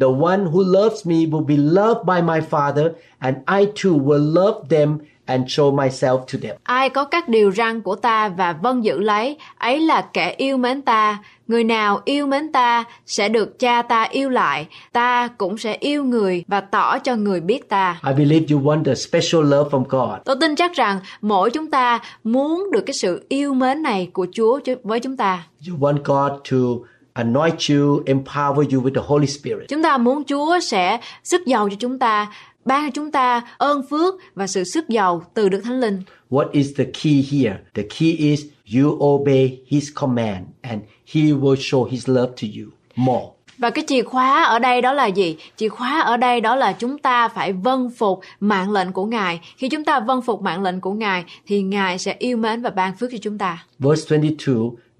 [0.00, 4.34] The one who loves me will be loved by my Father, and I too will
[4.34, 4.98] love them
[5.28, 6.56] and show myself to them.
[6.62, 10.56] Ai có các điều răn của ta và vâng giữ lấy, ấy là kẻ yêu
[10.56, 11.18] mến ta.
[11.48, 16.04] Người nào yêu mến ta sẽ được cha ta yêu lại, ta cũng sẽ yêu
[16.04, 18.00] người và tỏ cho người biết ta.
[18.06, 20.18] I believe you want a special love from God.
[20.24, 24.26] Tôi tin chắc rằng mỗi chúng ta muốn được cái sự yêu mến này của
[24.32, 25.44] Chúa với chúng ta.
[25.68, 26.56] You want God to
[27.18, 29.68] anoint you, empower you with the Holy Spirit.
[29.68, 32.26] Chúng ta muốn Chúa sẽ sức giàu cho chúng ta,
[32.68, 36.02] ban cho chúng ta ơn phước và sự sức giàu từ Đức Thánh Linh.
[36.30, 37.56] What is the key here?
[37.74, 38.44] The key is
[38.76, 43.26] you obey His command and He will show His love to you more.
[43.58, 45.36] Và cái chìa khóa ở đây đó là gì?
[45.56, 49.40] Chìa khóa ở đây đó là chúng ta phải vâng phục mạng lệnh của Ngài.
[49.56, 52.70] Khi chúng ta vâng phục mạng lệnh của Ngài thì Ngài sẽ yêu mến và
[52.70, 53.64] ban phước cho chúng ta.
[53.78, 54.54] Verse 22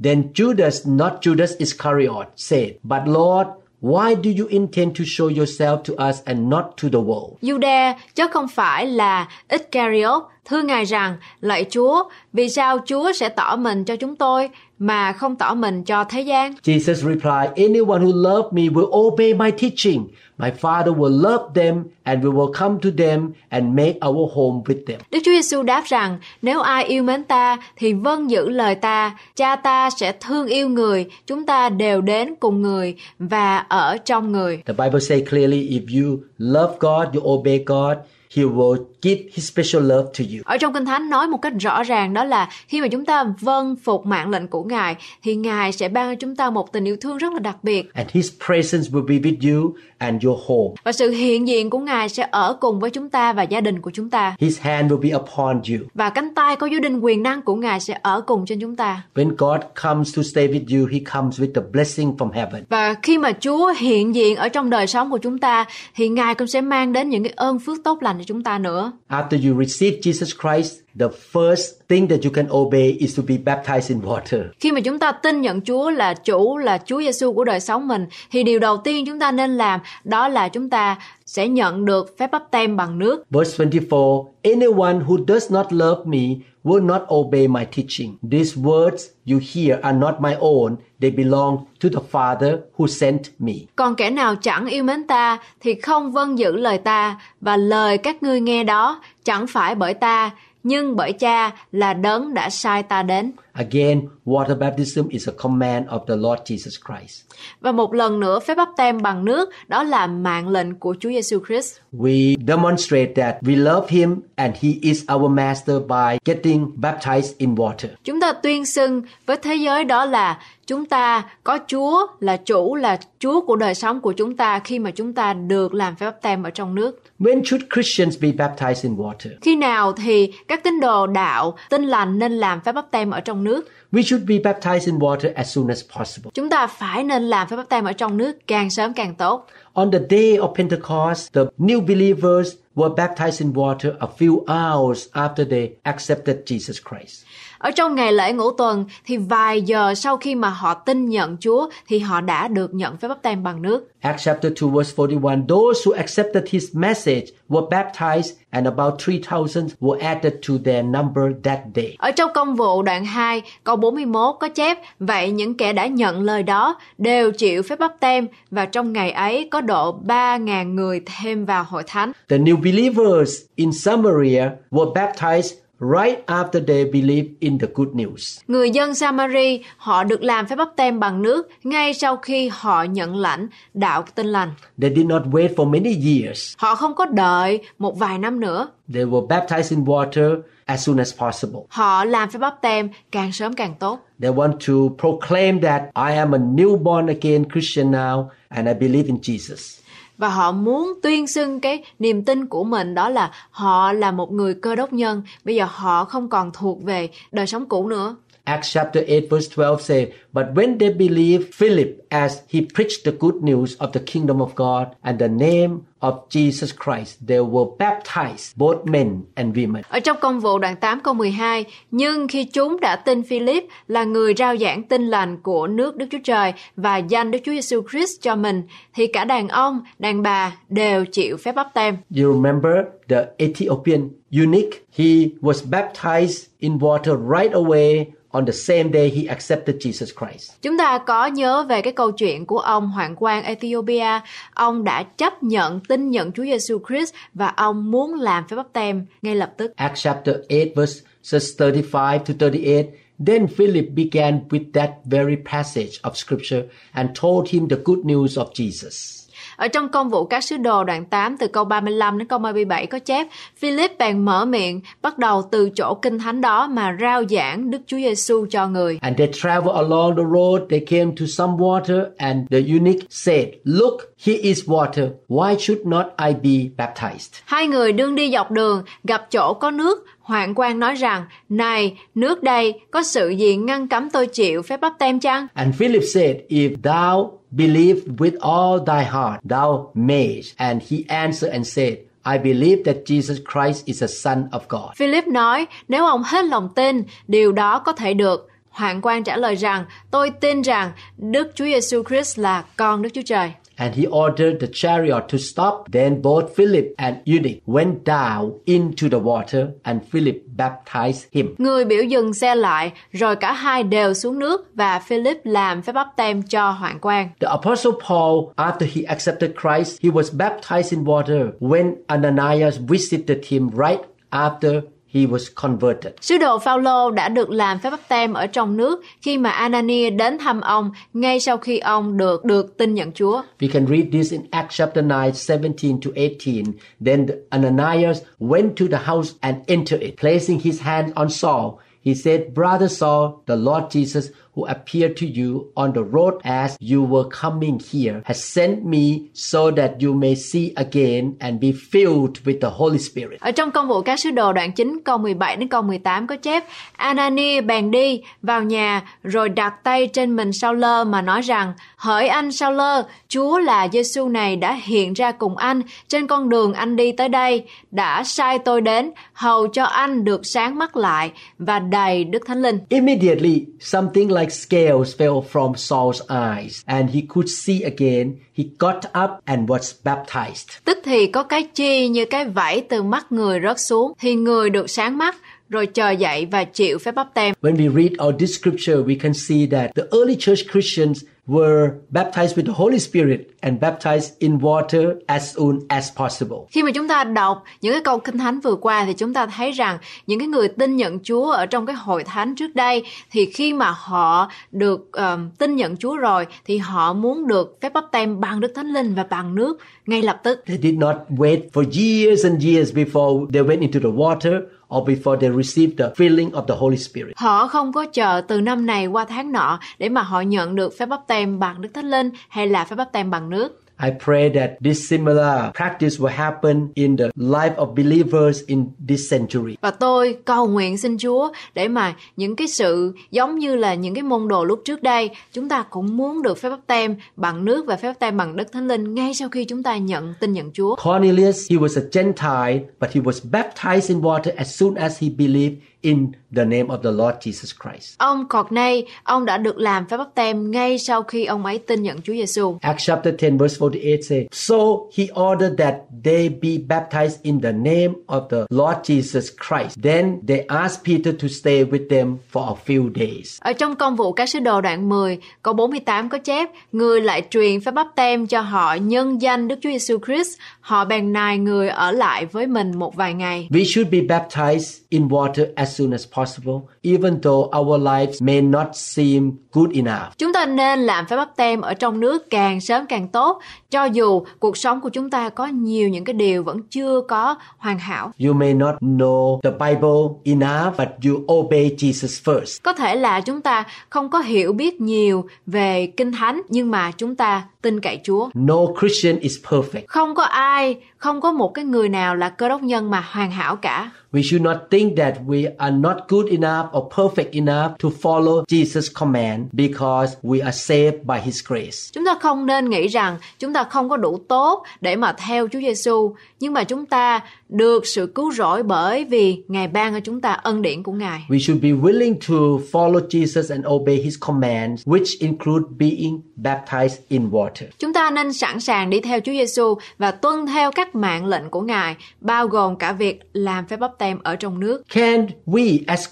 [0.05, 3.49] Then Judas, not Judas Iscariot, said, But Lord,
[3.81, 7.37] why do you intend to show yourself to us and not to the world?
[7.43, 13.29] Jude chứ không phải là Iscariot, thưa Ngài rằng, lạy Chúa, vì sao Chúa sẽ
[13.29, 18.05] tỏ mình cho chúng tôi mà không tỏ mình cho thế gian Jesus replied, Anyone
[18.05, 20.05] who loves me will obey my teaching.
[20.39, 24.63] My Father will love them, and we will come to them and make our home
[24.67, 25.01] with them.
[25.11, 29.19] Đức Chúa Giêsu đáp rằng nếu ai yêu mến ta thì vâng giữ lời ta
[29.37, 34.33] cha ta sẽ thương yêu người chúng ta đều đến cùng người và ở trong
[34.33, 37.97] người The Bible says clearly if you love God, you obey God,
[38.37, 40.43] He will give His special love to you.
[40.45, 43.25] Ở trong Kinh Thánh nói một cách rõ ràng đó là khi mà chúng ta
[43.41, 46.85] vâng phục mạng lệnh của Ngài thì Ngài sẽ ban cho chúng ta một tình
[46.85, 50.39] yêu thương rất là đặc biệt And His presence will be with you and your
[50.47, 50.75] home.
[50.85, 53.81] và sự hiện diện của Ngài sẽ ở cùng với chúng ta và gia đình
[53.81, 55.87] của chúng ta His hand will be upon you.
[55.95, 58.77] và cánh tay có giới định quyền năng của Ngài sẽ ở cùng trên chúng
[58.77, 59.03] ta.
[59.15, 62.65] When God comes to stay with you, He comes with the blessing from heaven.
[62.69, 66.35] Và khi mà Chúa hiện diện ở trong đời sống của chúng ta thì Ngài
[66.35, 68.88] cũng sẽ mang đến những cái ơn phước tốt lành cho chúng ta nữa.
[69.11, 73.37] After you receive Jesus Christ, the first thing that you can obey is to be
[73.37, 74.45] baptized in water.
[74.61, 77.89] Khi mà chúng ta tin nhận Chúa là chủ là Chúa Giêsu của đời sống
[77.89, 80.97] mình thì điều đầu tiên chúng ta nên làm đó là chúng ta
[81.27, 83.25] sẽ nhận được phép báp tem bằng nước.
[83.31, 86.21] Verse 24 Anyone who does not love me
[86.65, 88.17] will not obey my teaching.
[88.31, 93.21] These words you hear are not my own, they belong to the Father who sent
[93.39, 93.53] me.
[93.77, 97.99] Còn kẻ nào chẳng yêu mến ta thì không vâng giữ lời ta và lời
[97.99, 100.31] các ngươi nghe đó chẳng phải bởi ta
[100.63, 103.33] nhưng bởi cha là đấng đã sai ta đến.
[103.59, 107.23] Again, water baptism is a command of the Lord Jesus Christ.
[107.61, 111.09] Và một lần nữa phép báp tem bằng nước đó là mạng lệnh của Chúa
[111.09, 111.77] Giêsu Christ.
[111.93, 117.55] We demonstrate that we love Him and He is our Master by getting baptized in
[117.55, 117.89] water.
[118.05, 122.75] Chúng ta tuyên xưng với thế giới đó là chúng ta có Chúa là chủ
[122.75, 126.07] là Chúa của đời sống của chúng ta khi mà chúng ta được làm phép
[126.07, 127.03] báp tem ở trong nước.
[127.21, 129.31] When should Christians be baptized in water?
[129.43, 133.21] Khi nào thì các tín đồ đạo tin lành nên làm phép báp tem ở
[133.21, 133.48] trong nước?
[133.93, 136.31] We should be baptized in water as soon as possible.
[136.35, 139.47] Chúng ta phải nên làm phép báp tem ở trong nước càng sớm càng tốt.
[139.73, 145.07] On the day of Pentecost, the new believers were baptized in water a few hours
[145.13, 147.25] after they accepted Jesus Christ.
[147.59, 151.37] Ở trong ngày lễ ngũ tuần thì vài giờ sau khi mà họ tin nhận
[151.41, 153.89] Chúa thì họ đã được nhận phép báp tem bằng nước.
[154.01, 159.69] Acts chapter 2 verse 41 Those who accepted his message were baptized and about 3,000
[159.81, 161.97] were added to their number that day.
[161.99, 166.23] Ở trong công vụ đoạn 2 câu 41 có chép Vậy những kẻ đã nhận
[166.23, 171.01] lời đó đều chịu phép báp tem và trong ngày ấy có độ 3.000 người
[171.21, 172.13] thêm vào hội thánh.
[172.29, 178.41] The new believers in Samaria were baptized right after they believed in the good news.
[178.49, 182.83] Người dân Samari họ được làm phép báp tem bằng nước ngay sau khi họ
[182.83, 184.51] nhận lãnh đạo tin lành.
[184.81, 186.55] They did not wait for many years.
[186.59, 188.69] Họ không có đợi một vài năm nữa.
[188.95, 191.61] They were baptized in water as soon as possible.
[191.69, 193.99] Họ làm phép báp tem càng sớm càng tốt.
[194.21, 199.07] They want to proclaim that I am a newborn again Christian now and I believe
[199.07, 199.81] in Jesus.
[200.19, 204.33] Và họ muốn tuyên xưng cái niềm tin của mình đó là họ là một
[204.33, 205.23] người cơ đốc nhân.
[205.45, 208.17] Bây giờ họ không còn thuộc về đời sống cũ nữa.
[208.49, 213.13] Acts chapter 8 verse 12 say, But when they believed Philip as he preached the
[213.13, 217.67] good news of the kingdom of God and the name of Jesus Christ, they were
[217.79, 219.83] baptized, both men and women.
[219.89, 224.05] Ở trong công vụ đoạn 8 câu 12, nhưng khi chúng đã tin Philip là
[224.05, 227.83] người rao giảng tin lành của nước Đức Chúa Trời và danh Đức Chúa Giêsu
[227.91, 228.63] Christ cho mình,
[228.95, 231.97] thì cả đàn ông, đàn bà đều chịu phép báp tem.
[232.17, 232.73] You remember
[233.09, 234.75] the Ethiopian eunuch?
[234.97, 235.05] He
[235.41, 240.53] was baptized in water right away on the same day he accepted Jesus Christ.
[240.63, 244.21] Chúng ta có nhớ về cái câu chuyện của ông hoàng quan Ethiopia.
[244.55, 248.73] Ông đã chấp nhận tin nhận Chúa Giêsu Christ và ông muốn làm phép báp
[248.73, 249.77] tem ngay lập tức.
[249.77, 252.87] Acts chapter 8 verses 35 to 38
[253.27, 258.37] Then Philip began with that very passage of scripture and told him the good news
[258.37, 259.28] of Jesus.
[259.59, 262.87] Ở trong công vụ các sứ đồ đoạn 8 từ câu 35 đến câu 37
[262.87, 267.23] có chép Philip bèn mở miệng bắt đầu từ chỗ kinh thánh đó mà rao
[267.31, 268.99] giảng Đức Chúa Giêsu cho người.
[269.01, 270.63] And they traveled along the road.
[270.71, 273.95] They came to some water, and the eunuch said, Look,
[274.27, 275.09] here is water.
[275.29, 277.43] Why should not I be baptized?
[277.45, 281.99] Hai người đương đi dọc đường gặp chỗ có nước Hoàng quan nói rằng, này,
[282.15, 285.47] nước đây, có sự gì ngăn cấm tôi chịu phép bắp tem chăng?
[285.55, 290.57] And Philip said, If thou believe with all thy heart, thou mayest.
[290.57, 294.97] And he answered and said, I believe that Jesus Christ is the Son of God.
[294.97, 298.49] Philip nói, nếu ông hết lòng tin, điều đó có thể được.
[298.71, 303.11] Hoàng quan trả lời rằng, tôi tin rằng Đức Chúa Giêsu Christ là con Đức
[303.15, 303.53] Chúa Trời.
[303.79, 305.93] And he ordered the chariot to stop.
[305.93, 311.55] Then both Philip and eunuch went down into the water, and Philip baptized him.
[311.59, 315.93] Người biểu dừng xe lại, rồi cả hai đều xuống nước và Philip làm phép
[315.93, 317.29] bắp tem cho hoàng quan.
[317.41, 323.39] The apostle Paul, after he accepted Christ, he was baptized in water when Ananias visited
[323.49, 324.81] him right after
[325.15, 326.13] he was converted.
[326.21, 330.11] Sứ đồ Phaolô đã được làm phép báp tem ở trong nước khi mà Anania
[330.11, 333.43] đến thăm ông ngay sau khi ông được được tin nhận Chúa.
[333.61, 336.65] We can read this in Acts chapter 9, 17 to 18.
[337.05, 341.79] Then the Ananias went to the house and entered it, placing his hand on Saul.
[342.05, 346.77] He said, Brother Saul, the Lord Jesus, who appeared to you on the road as
[346.81, 351.73] you were coming here, has sent me so that you may see again and be
[351.73, 353.41] filled with the Holy Spirit.
[353.41, 356.37] Ở trong công vụ các sứ đồ đoạn 9 câu 17 đến câu 18 có
[356.37, 361.43] chép Anani bèn đi vào nhà rồi đặt tay trên mình sao lơ mà nói
[361.43, 366.27] rằng Hỡi anh sao lơ, Chúa là Giêsu này đã hiện ra cùng anh trên
[366.27, 370.79] con đường anh đi tới đây, đã sai tôi đến hầu cho anh được sáng
[370.79, 372.79] mắt lại và đầy Đức Thánh Linh.
[372.89, 378.37] Immediately, something like scales fell from Saul's eyes, and he could see again.
[378.55, 380.79] He got up and was baptized.
[380.85, 384.71] Tức thì có cái chi như cái vảy từ mắt người rớt xuống, thì người
[384.71, 385.37] được sáng mắt,
[385.69, 387.55] rồi chờ dậy và chịu phép bắp tem.
[387.63, 391.91] When we read all this scripture, we can see that the early church Christians were
[392.11, 396.59] baptized with the Holy Spirit and baptized in water as soon as possible.
[396.71, 399.47] Khi mà chúng ta đọc những cái câu kinh thánh vừa qua thì chúng ta
[399.47, 403.03] thấy rằng những cái người tin nhận Chúa ở trong cái hội thánh trước đây
[403.31, 407.93] thì khi mà họ được um, tin nhận Chúa rồi thì họ muốn được phép
[407.93, 409.79] báp tem bằng Đức Thánh Linh và bằng nước
[410.09, 410.65] ngay lập tức.
[410.67, 415.09] They did not wait for years and years before they went into the water or
[415.09, 417.33] before they received the filling of the Holy Spirit.
[417.37, 420.95] Họ không có chờ từ năm này qua tháng nọ để mà họ nhận được
[420.99, 423.83] phép báp tem bằng Đức Thánh Linh hay là phép báp tem bằng nước.
[424.01, 429.31] I pray that this similar practice will happen in the life of believers in this
[429.31, 429.77] century.
[429.81, 434.15] Và tôi cầu nguyện xin Chúa để mà những cái sự giống như là những
[434.15, 437.65] cái môn đồ lúc trước đây, chúng ta cũng muốn được phép báp tem bằng
[437.65, 440.35] nước và phép báp tem bằng Đức Thánh Linh ngay sau khi chúng ta nhận
[440.41, 440.97] tin nhận Chúa.
[441.05, 445.29] Cornelius, he was a Gentile, but he was baptized in water as soon as he
[445.39, 448.19] believed in the name of the Lord Jesus Christ.
[448.19, 452.03] Ông Courtney, ông đã được làm phép báp tem ngay sau khi ông ấy tin
[452.03, 452.79] nhận Chúa Giêsu.
[452.81, 454.77] Acts chapter 10 verse 48 say, So
[455.17, 455.95] he ordered that
[456.25, 460.03] they be baptized in the name of the Lord Jesus Christ.
[460.03, 463.59] Then they asked Peter to stay with them for a few days.
[463.61, 467.43] Ở trong công vụ các sứ đồ đoạn 10, câu 48 có chép, người lại
[467.51, 471.59] truyền phép báp tem cho họ nhân danh Đức Chúa Giêsu Christ, họ bèn nài
[471.59, 473.69] người ở lại với mình một vài ngày.
[473.71, 476.89] We should be baptized in water as soon as possible, possible.
[477.09, 480.39] Even though our lives may not seem good enough.
[480.39, 484.05] Chúng ta nên làm phép báp tem ở trong nước càng sớm càng tốt, cho
[484.05, 487.99] dù cuộc sống của chúng ta có nhiều những cái điều vẫn chưa có hoàn
[487.99, 488.31] hảo.
[488.47, 492.81] You may not know the Bible enough, but you obey Jesus first.
[492.83, 497.11] Có thể là chúng ta không có hiểu biết nhiều về kinh thánh nhưng mà
[497.11, 498.49] chúng ta tin cậy Chúa.
[498.55, 500.03] No Christian is perfect.
[500.07, 503.51] Không có ai, không có một cái người nào là cơ đốc nhân mà hoàn
[503.51, 504.11] hảo cả.
[504.33, 508.65] We should not think that we are not good enough or perfect enough to follow
[508.65, 512.11] Jesus' command because we are saved by His grace.
[512.13, 515.69] Chúng ta không nên nghĩ rằng chúng ta không có đủ tốt để mà theo
[515.69, 520.21] Chúa Giêsu, nhưng mà chúng ta được sự cứu rỗi bởi vì Ngài ban cho
[520.21, 521.45] chúng ta ân điển của Ngài.
[521.49, 527.17] We should be willing to follow Jesus and obey His commands, which include being baptized
[527.29, 527.87] in water.
[527.99, 531.71] Chúng ta nên sẵn sàng đi theo Chúa Giêsu và tuân theo các mạng lệnh
[531.71, 535.03] của Ngài, bao gồm cả việc làm phép báp tem ở trong nước.
[535.09, 536.29] Can we as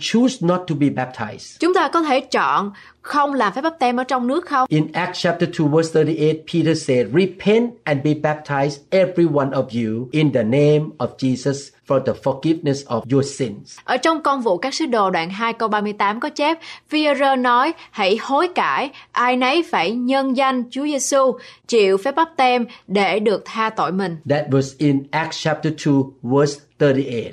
[0.00, 1.56] Choose not to be baptized?
[1.60, 2.72] Chúng ta có thể chọn
[3.02, 4.66] không làm phép báp tem ở trong nước không?
[4.68, 9.64] In Acts chapter 2 verse 38, Peter said, Repent and be baptized, every one of
[9.72, 13.78] you, in the name of Jesus for the forgiveness of your sins.
[13.84, 17.72] Ở trong công vụ các sứ đồ đoạn 2 câu 38 có chép, Phi-e-rơ nói,
[17.90, 21.38] hãy hối cải, ai nấy phải nhân danh Chúa Giêsu
[21.68, 24.16] chịu phép báp tem để được tha tội mình.
[24.30, 27.32] That was in Acts chapter 2 verse 38.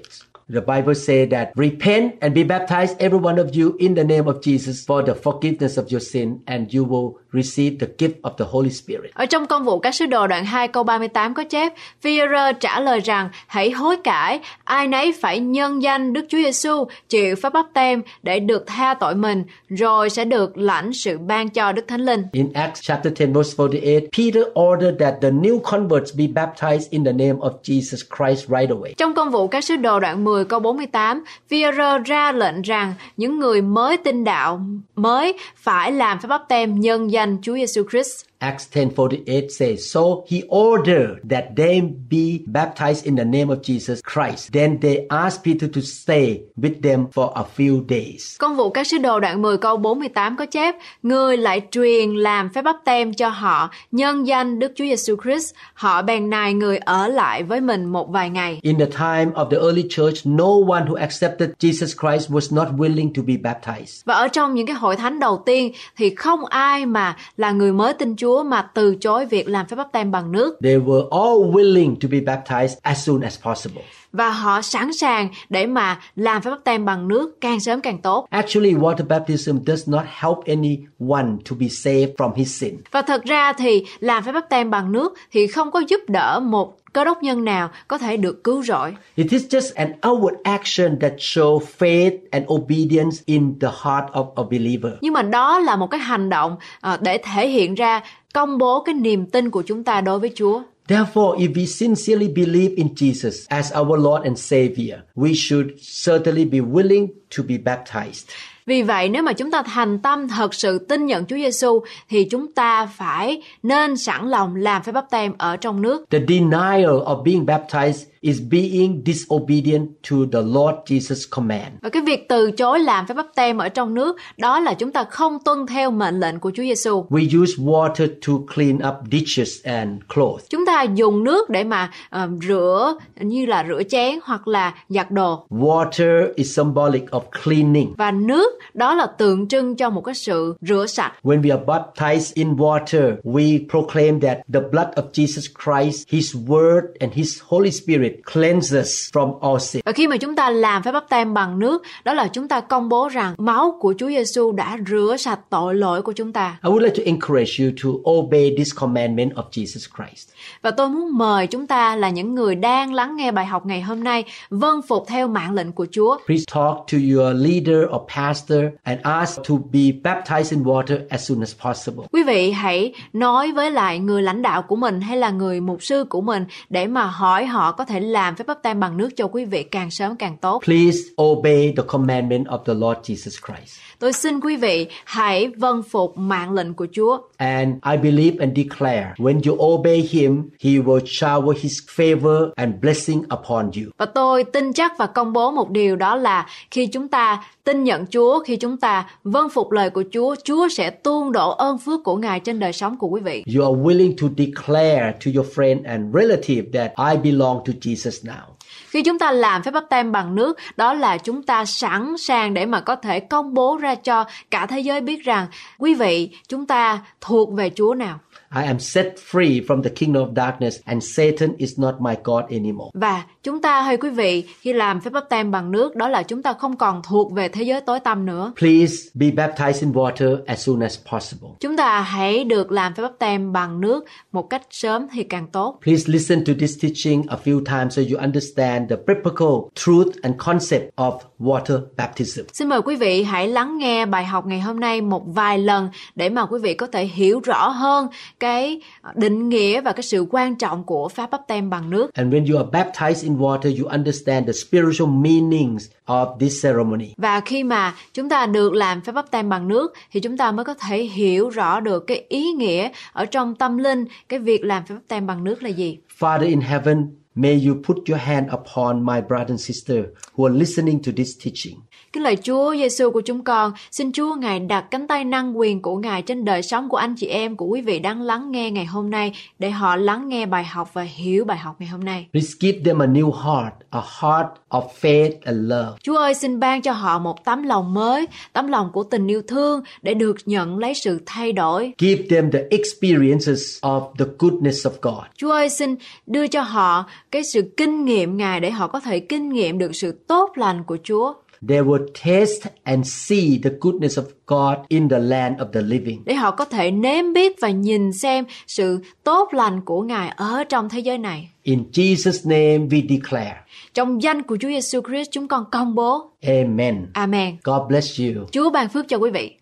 [0.49, 4.27] The Bible says that repent and be baptized, every one of you, in the name
[4.27, 8.31] of Jesus for the forgiveness of your sin, and you will receive the gift of
[8.37, 9.13] the Holy Spirit.
[9.13, 12.79] Ở trong công vụ các sứ đồ đoạn 2 câu 38 có chép, Phi-e-rơ trả
[12.79, 17.53] lời rằng, hãy hối cải, ai nấy phải nhân danh Đức Chúa Giêsu chịu phép
[17.53, 21.85] báp tem để được tha tội mình, rồi sẽ được lãnh sự ban cho Đức
[21.87, 22.23] Thánh Linh.
[22.31, 27.05] In Acts chapter 10 verse 48, Peter ordered that the new converts be baptized in
[27.05, 28.93] the name of Jesus Christ right away.
[28.97, 33.39] Trong công vụ các sứ đồ đoạn 10 câu 48, Phi-e-rơ ra lệnh rằng những
[33.39, 34.61] người mới tin đạo
[34.95, 38.25] mới phải làm phép báp tem nhân danh Chúa Giêsu Christ.
[38.43, 44.01] Acts 10:48 says, So he ordered that they be baptized in the name of Jesus
[44.13, 44.51] Christ.
[44.53, 48.37] Then they asked Peter to stay with them for a few days.
[48.39, 52.49] Công vụ các sứ đồ đoạn 10 câu 48 có chép, người lại truyền làm
[52.49, 55.53] phép báp tem cho họ nhân danh Đức Chúa Giêsu Christ.
[55.73, 58.59] Họ bèn nài người ở lại với mình một vài ngày.
[58.61, 62.67] In the time of the early church, no one who accepted Jesus Christ was not
[62.67, 64.01] willing to be baptized.
[64.05, 67.71] Và ở trong những cái hội thánh đầu tiên thì không ai mà là người
[67.71, 71.09] mới tin Chúa mà từ chối việc làm phép báp tem bằng nước They were
[71.09, 73.83] all willing to be baptized as soon as possible.
[74.13, 77.97] và họ sẵn sàng để mà làm phép báp tem bằng nước càng sớm càng
[78.01, 78.27] tốt.
[78.29, 82.77] Actually, water baptism does not help anyone to be saved from his sin.
[82.91, 86.39] Và thật ra thì làm phép báp tem bằng nước thì không có giúp đỡ
[86.43, 88.95] một cơ đốc nhân nào có thể được cứu rỗi.
[89.15, 94.33] It is just an outward action that show faith and obedience in the heart of
[94.35, 94.93] a believer.
[95.01, 98.01] Nhưng mà đó là một cái hành động à, để thể hiện ra
[98.33, 100.61] công bố cái niềm tin của chúng ta đối với Chúa.
[100.87, 106.45] Therefore, if we sincerely believe in Jesus as our Lord and Savior, we should certainly
[106.45, 108.27] be willing to be baptized.
[108.65, 112.27] Vì vậy, nếu mà chúng ta thành tâm thật sự tin nhận Chúa Giêsu thì
[112.31, 116.05] chúng ta phải nên sẵn lòng làm phép báp têm ở trong nước.
[116.09, 121.73] The denial of being baptized is being disobedient to the Lord Jesus' command.
[121.81, 124.91] Và cái việc từ chối làm phép báp têm ở trong nước đó là chúng
[124.91, 127.05] ta không tuân theo mệnh lệnh của Chúa Giêsu.
[127.09, 130.45] We use water to clean up dishes and clothes.
[130.49, 135.11] Chúng ta dùng nước để mà ờ, rửa như là rửa chén hoặc là giặt
[135.11, 135.45] đồ.
[135.49, 137.93] Water is symbolic of cleaning.
[137.97, 141.13] Và nước đó là tượng trưng cho một cái sự rửa sạch.
[141.23, 146.35] When we are baptized in water, we proclaim that the blood of Jesus Christ, His
[146.35, 149.81] Word, and His Holy Spirit cleanses from all sin.
[149.85, 152.59] Và khi mà chúng ta làm phép báp têm bằng nước, đó là chúng ta
[152.59, 156.57] công bố rằng máu của Chúa Giêsu đã rửa sạch tội lỗi của chúng ta.
[156.63, 160.29] I would like to encourage you to obey this commandment of Jesus Christ.
[160.61, 163.81] Và tôi muốn mời chúng ta là những người đang lắng nghe bài học ngày
[163.81, 166.17] hôm nay vâng phục theo mạng lệnh của Chúa.
[166.25, 171.29] Please talk to your leader or pastor and ask to be baptized in water as
[171.29, 172.03] soon as possible.
[172.11, 175.83] Quý vị hãy nói với lại người lãnh đạo của mình hay là người mục
[175.83, 179.09] sư của mình để mà hỏi họ có thể làm phép báp têm bằng nước
[179.17, 180.61] cho quý vị càng sớm càng tốt.
[180.65, 183.79] Please obey the commandment of the Lord Jesus Christ.
[183.99, 187.17] Tôi xin quý vị hãy vâng phục mạng lệnh của Chúa.
[187.37, 192.73] And I believe and declare when you obey Him, He will shower His favor and
[192.81, 193.91] blessing upon you.
[193.97, 197.83] Và tôi tin chắc và công bố một điều đó là khi chúng ta tin
[197.83, 201.77] nhận Chúa, khi chúng ta vâng phục lời của Chúa, Chúa sẽ tuôn đổ ơn
[201.77, 203.43] phước của Ngài trên đời sống của quý vị.
[203.55, 208.29] You are willing to declare to your friend and relative that I belong to Jesus
[208.29, 208.53] now.
[208.89, 212.53] Khi chúng ta làm phép báp têm bằng nước, đó là chúng ta sẵn sàng
[212.53, 215.47] để mà có thể công bố ra cho cả thế giới biết rằng
[215.79, 218.19] quý vị, chúng ta thuộc về Chúa nào.
[218.55, 222.43] I am set free from the kingdom of darkness and Satan is not my God
[222.51, 222.89] anymore.
[222.93, 226.23] Và chúng ta hay quý vị khi làm phép báp têm bằng nước đó là
[226.23, 228.53] chúng ta không còn thuộc về thế giới tối tăm nữa.
[228.59, 231.49] Please be baptized in water as soon as possible.
[231.59, 235.47] Chúng ta hãy được làm phép báp têm bằng nước một cách sớm thì càng
[235.47, 235.79] tốt.
[235.83, 240.35] Please listen to this teaching a few times so you understand the biblical truth and
[240.37, 242.41] concept of water baptism.
[242.53, 245.89] Xin mời quý vị hãy lắng nghe bài học ngày hôm nay một vài lần
[246.15, 248.07] để mà quý vị có thể hiểu rõ hơn
[248.43, 248.79] cái
[249.15, 252.13] định nghĩa và cái sự quan trọng của pháp báp têm bằng nước.
[252.13, 257.13] And when you are baptized in water, you understand the spiritual meanings of this ceremony.
[257.17, 260.51] Và khi mà chúng ta được làm phép báp têm bằng nước thì chúng ta
[260.51, 264.63] mới có thể hiểu rõ được cái ý nghĩa ở trong tâm linh cái việc
[264.63, 265.97] làm phép báp têm bằng nước là gì.
[266.19, 269.97] Father in heaven, may you put your hand upon my brother and sister
[270.35, 271.79] who are listening to this teaching.
[272.13, 275.81] Kính lạy Chúa Giêsu của chúng con, xin Chúa Ngài đặt cánh tay năng quyền
[275.81, 278.71] của Ngài trên đời sống của anh chị em của quý vị đang lắng nghe
[278.71, 282.03] ngày hôm nay để họ lắng nghe bài học và hiểu bài học ngày hôm
[282.03, 282.27] nay.
[282.31, 285.97] Please give them a new heart, a heart of faith and love.
[286.03, 289.41] Chúa ơi xin ban cho họ một tấm lòng mới, tấm lòng của tình yêu
[289.47, 291.93] thương để được nhận lấy sự thay đổi.
[291.97, 295.23] Give them the experiences of the goodness of God.
[295.37, 295.95] Chúa ơi xin
[296.27, 299.95] đưa cho họ cái sự kinh nghiệm Ngài để họ có thể kinh nghiệm được
[299.95, 301.33] sự tốt lành của Chúa.
[301.69, 306.21] They will taste and see the goodness of God in the land of the living.
[306.25, 310.63] Để họ có thể nếm biết và nhìn xem sự tốt lành của Ngài ở
[310.63, 311.49] trong thế giới này.
[311.63, 313.55] In Jesus' name we declare.
[313.93, 316.31] Trong danh của Chúa Giêsu Christ chúng con công bố.
[316.41, 317.07] Amen.
[317.13, 317.55] Amen.
[317.63, 318.45] God bless you.
[318.51, 319.57] Chúa ban phước cho quý vị.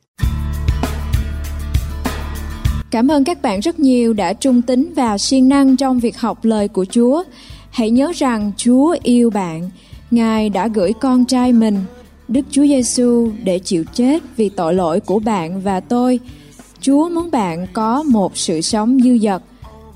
[2.91, 6.45] Cảm ơn các bạn rất nhiều đã trung tín và siêng năng trong việc học
[6.45, 7.24] lời của Chúa.
[7.72, 9.69] Hãy nhớ rằng Chúa yêu bạn.
[10.11, 11.84] Ngài đã gửi con trai mình,
[12.28, 16.19] Đức Chúa Giêsu để chịu chết vì tội lỗi của bạn và tôi.
[16.82, 19.41] Chúa muốn bạn có một sự sống dư dật,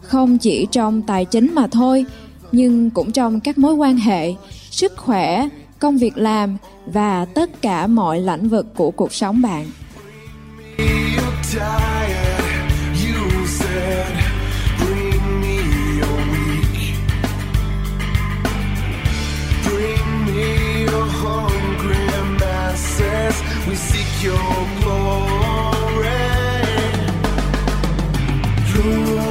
[0.02, 2.06] không chỉ trong tài chính mà thôi,
[2.52, 4.34] nhưng cũng trong các mối quan hệ,
[4.72, 5.50] sức khỏe,
[5.80, 9.66] công việc làm và tất cả mọi lĩnh vực của cuộc sống bạn.
[10.78, 14.15] You're tired, you said,
[21.24, 22.08] hungry
[22.40, 23.36] masses.
[23.68, 25.46] We seek your glory.
[28.86, 29.25] Lord,